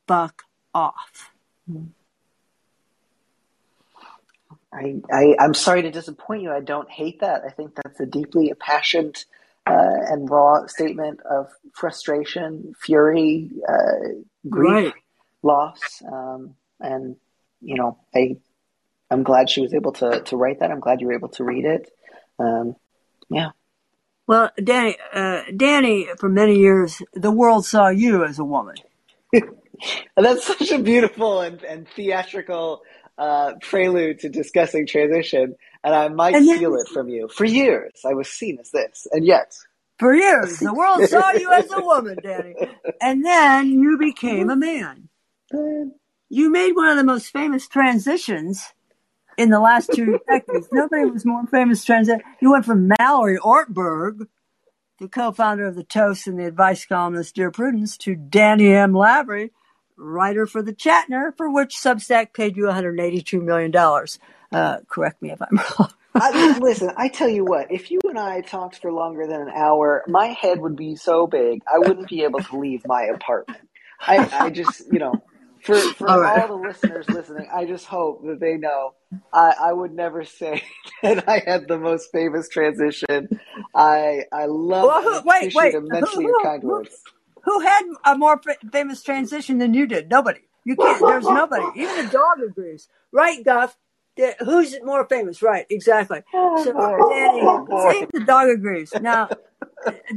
[0.08, 0.42] buck
[0.74, 1.30] off.
[4.74, 6.50] I, I, I'm sorry to disappoint you.
[6.50, 7.44] I don't hate that.
[7.44, 9.24] I think that's a deeply impassioned
[9.64, 14.08] uh, and raw statement of frustration, fury, uh,
[14.48, 14.94] grief, Right.
[15.46, 16.02] Loss.
[16.10, 17.16] Um, and,
[17.60, 18.36] you know, I,
[19.10, 20.70] I'm glad she was able to, to write that.
[20.70, 21.90] I'm glad you were able to read it.
[22.38, 22.76] Um,
[23.30, 23.50] yeah.
[24.26, 28.74] Well, Danny, uh, Danny, for many years, the world saw you as a woman.
[29.32, 29.44] And
[30.16, 32.82] that's such a beautiful and, and theatrical
[33.16, 35.54] uh, prelude to discussing transition.
[35.84, 37.28] And I might And yet- steal it from you.
[37.28, 39.06] For years, I was seen as this.
[39.12, 39.54] And yet,
[40.00, 42.54] For years, the world saw you as a woman, Danny.
[43.00, 45.08] And then you became a man.
[45.52, 48.72] You made one of the most famous transitions
[49.36, 50.68] in the last two decades.
[50.72, 52.22] Nobody was more famous transition.
[52.40, 54.26] You went from Mallory Ortberg,
[54.98, 58.94] the co-founder of the Toast and the advice columnist Dear Prudence, to Danny M.
[58.94, 59.52] Lavery,
[59.96, 63.74] writer for the Chatner, for which Substack paid you $182 million.
[64.52, 65.92] Uh, correct me if I'm wrong.
[66.14, 69.50] I, listen, I tell you what, if you and I talked for longer than an
[69.54, 73.60] hour, my head would be so big, I wouldn't be able to leave my apartment.
[74.00, 75.22] I, I just, you know,
[75.66, 76.46] for, for All all, right.
[76.48, 78.94] the listeners listening, I just hope that they know
[79.32, 80.62] I, I would never say
[81.02, 83.28] that I had the most famous transition.
[83.74, 85.74] I I love Well, who- wait, wait.
[85.74, 86.96] immensely Who- your who- kind words.
[87.44, 88.40] Who had a more
[88.72, 90.10] famous transition than you did?
[90.10, 90.40] Nobody.
[90.64, 91.00] You can't.
[91.00, 91.80] There's nobody.
[91.80, 92.88] Even the dog agrees.
[93.12, 93.76] Right, Guff?
[94.40, 95.42] Who's more famous?
[95.42, 96.22] Right, exactly.
[96.32, 97.40] So, Danny,
[98.02, 98.92] if the dog agrees.
[99.00, 99.28] Now,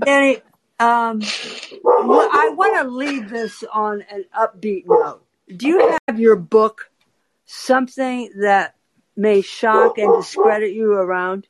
[0.03, 0.37] Danny,
[0.79, 5.21] um, I want to leave this on an upbeat note.
[5.55, 6.89] Do you have your book,
[7.45, 8.75] something that
[9.15, 11.47] may shock and discredit you around?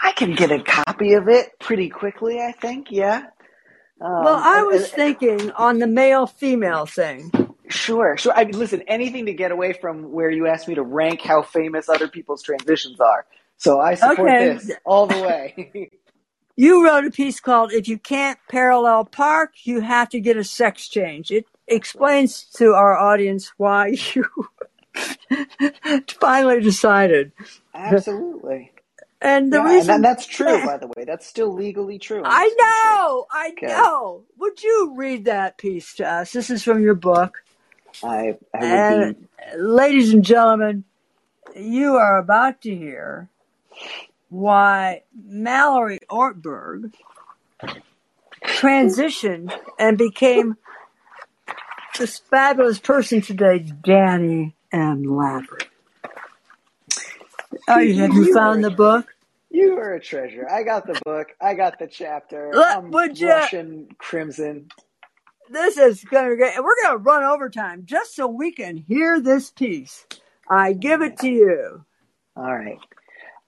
[0.00, 3.26] I can get a copy of it pretty quickly, I think, yeah.
[4.00, 7.30] Um, Well, I and- was and- thinking on the male female thing.
[7.68, 8.32] Sure, sure.
[8.34, 11.40] I mean, listen, anything to get away from where you asked me to rank how
[11.42, 13.24] famous other people's transitions are.
[13.56, 14.52] So I support Okay.
[14.54, 15.90] this all the way.
[16.54, 20.44] You wrote a piece called If You Can't Parallel Park, You Have to Get a
[20.44, 21.30] Sex Change.
[21.30, 24.24] It explains to our audience why you
[26.20, 27.32] finally decided.
[27.74, 28.72] Absolutely.
[29.20, 31.04] And the Yeah, reason that- that's true, by the way.
[31.04, 32.22] That's still legally true.
[32.24, 33.66] I know, I Okay.
[33.66, 34.24] know.
[34.38, 36.32] Would you read that piece to us?
[36.32, 37.44] This is from your book.
[38.02, 39.28] I, I And be.
[39.56, 40.84] ladies and gentlemen,
[41.54, 43.30] you are about to hear
[44.28, 46.92] why Mallory Ortberg
[48.44, 50.56] transitioned and became
[51.98, 55.04] this fabulous person today, Danny M.
[55.04, 55.58] Lavery.
[57.68, 59.06] Oh, you- have you found the book?
[59.50, 60.48] You are a treasure.
[60.50, 61.28] I got the book.
[61.40, 62.50] I got the chapter.
[62.54, 64.68] Look, would ya- Russian crimson.
[65.50, 69.20] This is going to get, we're going to run overtime just so we can hear
[69.20, 70.06] this piece.
[70.48, 71.84] I give it to you.
[72.34, 72.78] All right.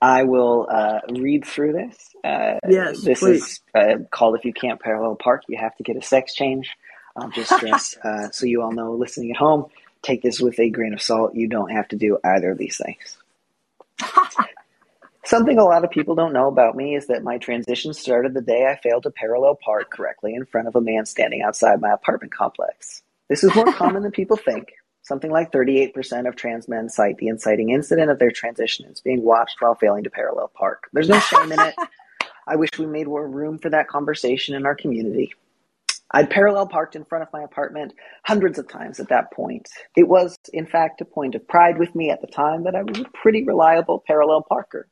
[0.03, 1.97] I will uh, read through this.
[2.23, 3.43] Uh, Yes, this please.
[3.43, 6.69] is uh, called If You Can't Parallel Park, You Have to Get a Sex Change.
[7.17, 9.67] I'll just stress, uh, so you all know listening at home,
[10.03, 11.35] take this with a grain of salt.
[11.35, 13.19] You don't have to do either of these things.
[15.25, 18.43] Something a lot of people don't know about me is that my transition started the
[18.43, 21.93] day I failed to parallel park correctly in front of a man standing outside my
[21.93, 23.03] apartment complex.
[23.31, 24.75] This is more common than people think.
[25.03, 29.23] Something like 38% of trans men cite the inciting incident of their transition as being
[29.23, 30.89] watched while failing to parallel park.
[30.93, 31.75] There's no shame in it.
[32.47, 35.33] I wish we made more room for that conversation in our community.
[36.15, 37.93] I'd parallel parked in front of my apartment
[38.23, 39.69] hundreds of times at that point.
[39.97, 42.85] It was, in fact, a point of pride with me at the time that I
[42.85, 44.87] was a pretty reliable parallel parker.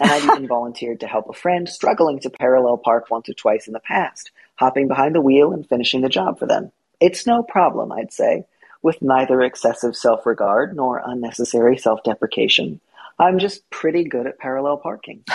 [0.00, 3.68] And I'd even volunteered to help a friend struggling to parallel park once or twice
[3.68, 6.72] in the past, hopping behind the wheel and finishing the job for them.
[6.98, 8.44] It's no problem, I'd say,
[8.82, 12.80] with neither excessive self regard nor unnecessary self deprecation.
[13.16, 15.22] I'm just pretty good at parallel parking.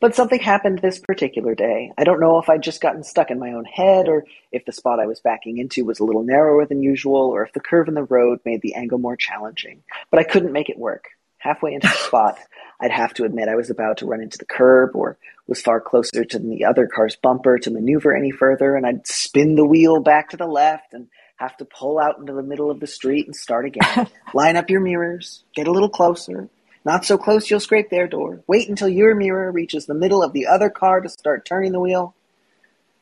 [0.00, 1.92] but something happened this particular day.
[1.96, 4.72] I don't know if I'd just gotten stuck in my own head, or if the
[4.72, 7.88] spot I was backing into was a little narrower than usual, or if the curve
[7.88, 9.82] in the road made the angle more challenging.
[10.10, 11.08] But I couldn't make it work.
[11.38, 12.38] Halfway into the spot,
[12.80, 15.80] I'd have to admit I was about to run into the curb, or was far
[15.80, 20.00] closer to the other car's bumper to maneuver any further, and I'd spin the wheel
[20.00, 23.26] back to the left and have to pull out into the middle of the street
[23.26, 24.08] and start again.
[24.34, 26.48] Line up your mirrors, get a little closer,
[26.88, 28.40] not so close you'll scrape their door.
[28.46, 31.80] Wait until your mirror reaches the middle of the other car to start turning the
[31.80, 32.14] wheel.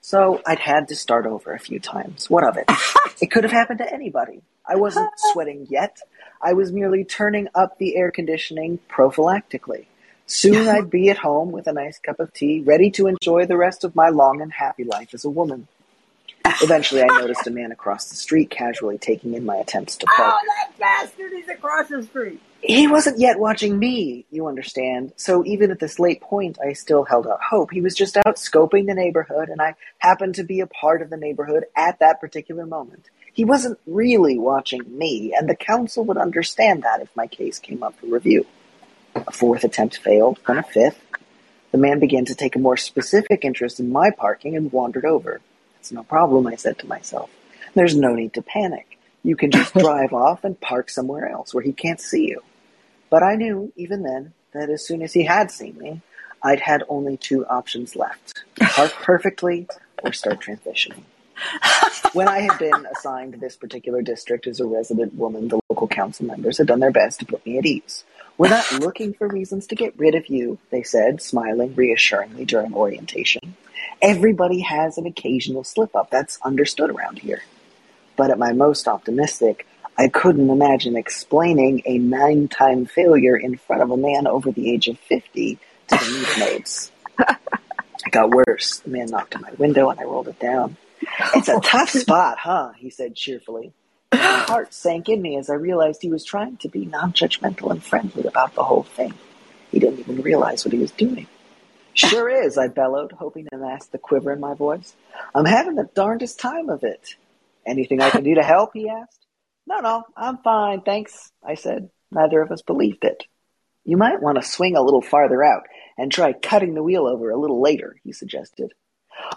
[0.00, 2.28] So I'd had to start over a few times.
[2.28, 2.68] What of it?
[3.22, 4.42] it could have happened to anybody.
[4.66, 5.98] I wasn't sweating yet.
[6.42, 9.86] I was merely turning up the air conditioning prophylactically.
[10.26, 13.56] Soon I'd be at home with a nice cup of tea, ready to enjoy the
[13.56, 15.68] rest of my long and happy life as a woman.
[16.62, 20.34] Eventually, I noticed a man across the street casually taking in my attempts to park.
[20.34, 21.32] Oh, that bastard!
[21.32, 22.40] He's across the street.
[22.62, 25.12] He wasn't yet watching me, you understand.
[25.16, 27.70] So even at this late point, I still held out hope.
[27.70, 31.10] He was just out scoping the neighborhood, and I happened to be a part of
[31.10, 33.08] the neighborhood at that particular moment.
[33.32, 37.82] He wasn't really watching me, and the council would understand that if my case came
[37.82, 38.46] up for review.
[39.14, 41.00] A fourth attempt failed, then a fifth.
[41.72, 45.40] The man began to take a more specific interest in my parking and wandered over.
[45.86, 47.30] It's no problem, I said to myself.
[47.74, 48.98] There's no need to panic.
[49.22, 52.42] You can just drive off and park somewhere else where he can't see you.
[53.08, 56.00] But I knew, even then, that as soon as he had seen me,
[56.42, 59.68] I'd had only two options left park perfectly
[60.02, 61.04] or start transitioning.
[62.14, 66.26] when I had been assigned this particular district as a resident woman, the local council
[66.26, 68.02] members had done their best to put me at ease.
[68.38, 72.74] We're not looking for reasons to get rid of you, they said, smiling reassuringly during
[72.74, 73.56] orientation.
[74.02, 76.10] Everybody has an occasional slip up.
[76.10, 77.42] That's understood around here.
[78.14, 79.66] But at my most optimistic,
[79.96, 84.70] I couldn't imagine explaining a nine time failure in front of a man over the
[84.70, 85.58] age of 50
[85.88, 86.92] to the meat mates.
[87.18, 88.80] It got worse.
[88.80, 90.76] The man knocked on my window and I rolled it down.
[91.34, 92.72] It's a tough spot, huh?
[92.76, 93.72] He said cheerfully.
[94.16, 97.70] My heart sank in me as I realized he was trying to be non judgmental
[97.70, 99.14] and friendly about the whole thing.
[99.70, 101.26] He didn't even realize what he was doing.
[101.92, 104.94] Sure is, I bellowed, hoping to mask the quiver in my voice.
[105.34, 107.14] I'm having the darndest time of it.
[107.66, 108.70] Anything I can do to help?
[108.74, 109.26] he asked.
[109.66, 111.90] No, no, I'm fine, thanks, I said.
[112.10, 113.24] Neither of us believed it.
[113.84, 115.64] You might want to swing a little farther out
[115.98, 118.72] and try cutting the wheel over a little later, he suggested.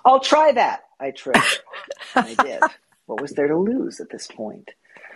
[0.06, 1.64] I'll try that, I tripped.
[2.16, 2.64] I did.
[3.10, 4.70] What was there to lose at this point?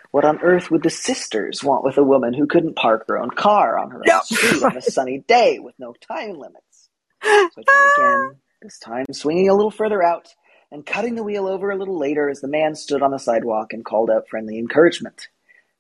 [0.10, 3.30] What on earth would the sisters want with a woman who couldn't park her own
[3.30, 6.90] car on her own street on a sunny day with no time limits?
[7.22, 10.34] So I tried again, this time swinging a little further out
[10.72, 13.74] and cutting the wheel over a little later as the man stood on the sidewalk
[13.74, 15.28] and called out friendly encouragement.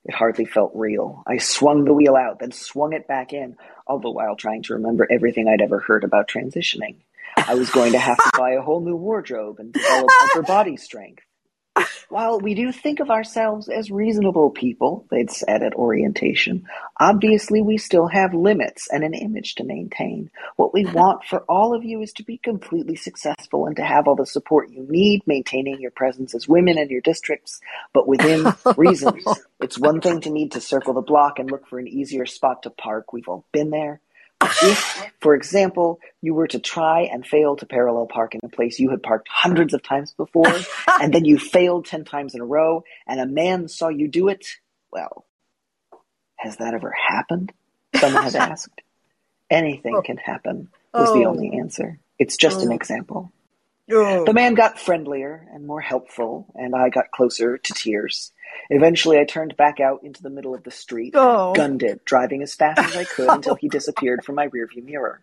[0.05, 1.23] It hardly felt real.
[1.25, 3.55] I swung the wheel out, then swung it back in,
[3.87, 6.97] all the while trying to remember everything I'd ever heard about transitioning.
[7.37, 10.77] I was going to have to buy a whole new wardrobe and develop upper body
[10.77, 11.23] strength.
[12.09, 16.67] While we do think of ourselves as reasonable people, they'd said at orientation,
[16.99, 20.29] obviously we still have limits and an image to maintain.
[20.55, 24.07] What we want for all of you is to be completely successful and to have
[24.07, 27.59] all the support you need, maintaining your presence as women in your districts,
[27.93, 29.25] but within reasons.
[29.59, 32.63] It's one thing to need to circle the block and look for an easier spot
[32.63, 33.11] to park.
[33.11, 34.01] We've all been there.
[34.63, 38.79] If, for example, you were to try and fail to parallel park in a place
[38.79, 40.53] you had parked hundreds of times before,
[41.01, 44.27] and then you failed 10 times in a row, and a man saw you do
[44.29, 44.45] it,
[44.91, 45.25] well,
[46.37, 47.51] has that ever happened?
[47.95, 48.81] Someone had asked.
[49.49, 50.01] Anything oh.
[50.01, 51.29] can happen, was the Oh.
[51.29, 51.99] only answer.
[52.17, 52.75] It's just an oh.
[52.75, 53.31] example.
[53.91, 54.23] Oh.
[54.25, 58.31] The man got friendlier and more helpful, and I got closer to tears.
[58.69, 61.53] Eventually, I turned back out into the middle of the street, Oh.
[61.53, 65.21] gunned it, driving as fast as I could until he disappeared from my rearview mirror.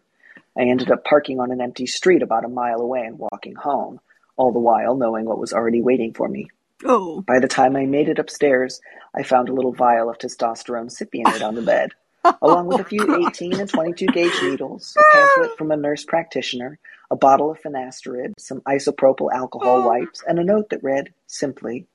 [0.58, 4.00] I ended up parking on an empty street about a mile away and walking home,
[4.36, 6.48] all the while knowing what was already waiting for me.
[6.84, 7.22] Oh.
[7.22, 8.80] By the time I made it upstairs,
[9.14, 11.92] I found a little vial of testosterone cypionate on the bed,
[12.42, 16.78] along with a few 18 and 22 gauge needles, a pamphlet from a nurse practitioner,
[17.11, 19.88] a bottle of finasteride, some isopropyl alcohol oh.
[19.88, 21.86] wipes, and a note that read simply,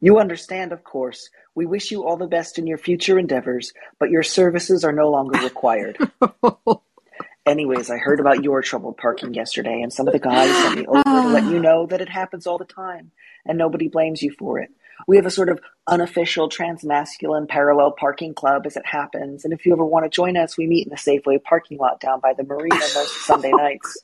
[0.00, 1.30] You understand, of course.
[1.54, 5.10] We wish you all the best in your future endeavors, but your services are no
[5.10, 5.98] longer required.
[7.46, 10.86] Anyways, I heard about your troubled parking yesterday, and some of the guys sent me
[10.86, 11.62] over to let you ah.
[11.62, 13.12] know that it happens all the time,
[13.46, 14.70] and nobody blames you for it.
[15.06, 19.66] We have a sort of unofficial transmasculine parallel parking club as it happens, and if
[19.66, 22.32] you ever want to join us, we meet in the Safeway parking lot down by
[22.32, 24.02] the marina most Sunday nights.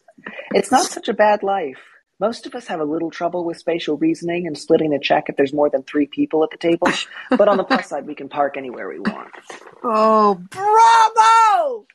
[0.55, 1.79] It's not such a bad life.
[2.19, 5.37] most of us have a little trouble with spatial reasoning and splitting the check if
[5.37, 6.89] there's more than three people at the table.
[7.31, 9.33] but on the plus side, we can park anywhere we want.
[9.83, 11.87] Oh, bravo!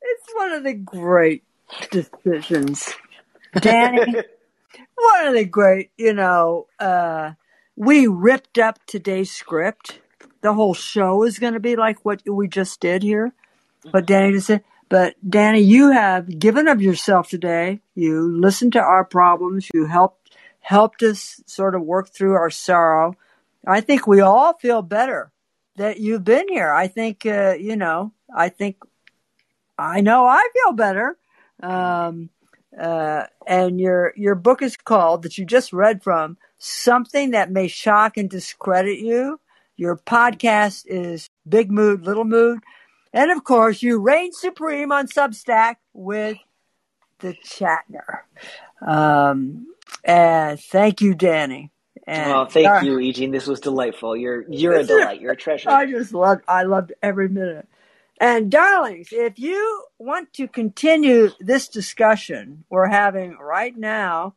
[0.00, 1.44] It's one of the great
[1.90, 2.92] decisions.
[3.60, 3.98] Danny,
[4.94, 7.32] one of the great, you know, uh,
[7.76, 10.00] we ripped up today's script.
[10.40, 13.32] The whole show is going to be like what we just did here.
[13.92, 17.80] But Danny just said, but Danny, you have given of yourself today.
[17.94, 19.68] You listened to our problems.
[19.72, 23.14] You helped helped us sort of work through our sorrow.
[23.66, 25.30] I think we all feel better
[25.76, 26.72] that you've been here.
[26.72, 28.12] I think uh, you know.
[28.34, 28.76] I think
[29.78, 31.16] I know I feel better.
[31.62, 32.30] Um,
[32.78, 37.68] uh, and your your book is called that you just read from something that may
[37.68, 39.40] shock and discredit you.
[39.76, 42.60] Your podcast is Big Mood, Little Mood.
[43.12, 46.38] And of course, you reign supreme on Substack with
[47.20, 48.20] the Chatner.
[48.86, 49.66] Um,
[50.04, 51.70] and thank you, Danny.
[52.06, 53.32] And oh, thank you, Eugene.
[53.32, 54.16] This was delightful.
[54.16, 55.20] You're you're a delight.
[55.20, 55.68] You're a treasure.
[55.68, 57.68] I just loved I loved every minute.
[58.20, 64.34] And darlings, if you want to continue this discussion we're having right now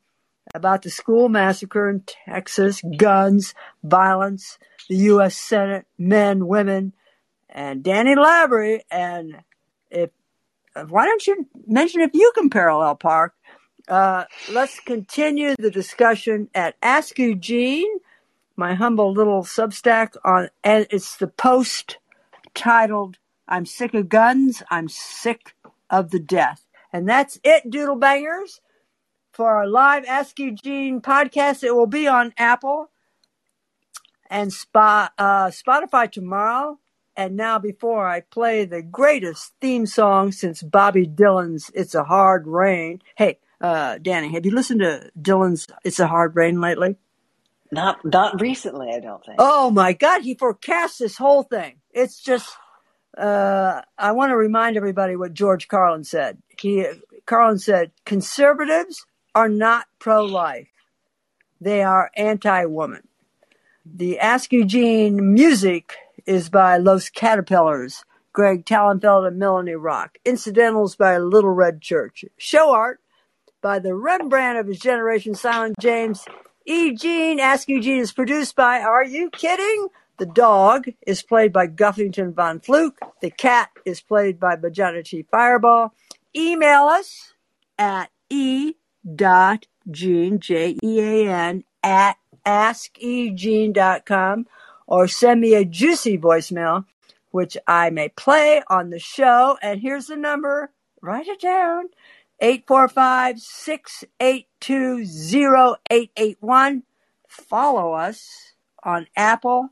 [0.54, 4.60] about the school massacre in Texas, guns, violence,
[4.90, 5.36] the U.S.
[5.36, 6.94] Senate, men, women,
[7.52, 8.84] and Danny Lavery.
[8.90, 9.44] And
[9.90, 10.10] if
[10.88, 13.34] why don't you mention if you can parallel park?
[13.88, 17.90] Uh, let's continue the discussion at Ask Eugene,
[18.56, 21.98] my humble little Substack on, and it's the post
[22.54, 24.64] titled "I'm sick of guns.
[24.72, 25.56] I'm sick
[25.90, 28.62] of the death," and that's it, Doodle Bangers.
[29.34, 32.92] For our live Ask Eugene podcast, it will be on Apple
[34.30, 36.80] and uh, Spotify tomorrow.
[37.16, 42.48] And now, before I play the greatest theme song since Bobby Dylan's It's a Hard
[42.48, 43.02] Rain.
[43.16, 46.96] Hey, uh, Danny, have you listened to Dylan's It's a Hard Rain lately?
[47.72, 49.38] Not not recently, I don't think.
[49.40, 51.76] Oh my God, he forecasts this whole thing.
[51.92, 52.50] It's just,
[53.18, 56.38] uh, I want to remind everybody what George Carlin said.
[56.60, 56.86] He,
[57.26, 60.68] Carlin said, conservatives are not pro life,
[61.62, 63.08] they are anti woman.
[63.86, 65.96] The Ask Eugene music
[66.32, 70.18] is by Los Caterpillars, Greg Tallenfeld and Melanie Rock.
[70.24, 72.24] Incidentals by Little Red Church.
[72.38, 73.02] Show art
[73.62, 76.24] by the Rembrandt of his generation, Silent James.
[76.66, 79.90] Eugene, Ask Eugene is produced by, are you kidding?
[80.20, 83.00] The dog is played by Guffington Von Fluke.
[83.22, 85.26] The cat is played by Bajana T.
[85.30, 85.94] Fireball.
[86.34, 87.34] Email us
[87.78, 88.76] at e
[89.16, 92.16] dot Jean, J E A N, at
[92.46, 94.46] askejean.com
[94.92, 96.84] or send me a juicy voicemail,
[97.30, 99.58] which I may play on the show.
[99.62, 101.86] And here's the number, write it down
[102.42, 105.06] 845 682
[105.90, 106.84] 0881.
[107.26, 109.70] Follow us on Apple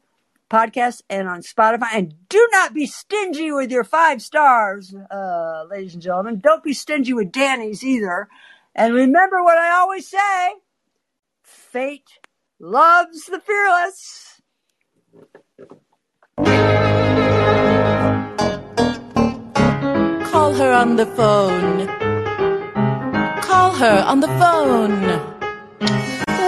[0.50, 1.90] Podcasts and on Spotify.
[1.92, 6.40] And do not be stingy with your five stars, uh, ladies and gentlemen.
[6.40, 8.30] Don't be stingy with Danny's either.
[8.74, 10.54] And remember what I always say
[11.44, 12.20] fate
[12.58, 14.39] loves the fearless.
[20.32, 21.88] Call her on the phone.
[23.42, 25.02] Call her on the phone.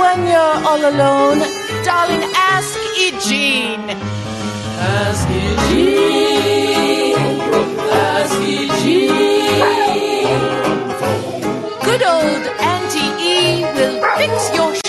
[0.01, 1.39] When you're all alone,
[1.83, 3.89] darling, ask Eugene.
[4.79, 7.15] Ask Eugene.
[7.91, 9.21] Ask Eugene.
[11.83, 14.80] Good old Auntie E will fix your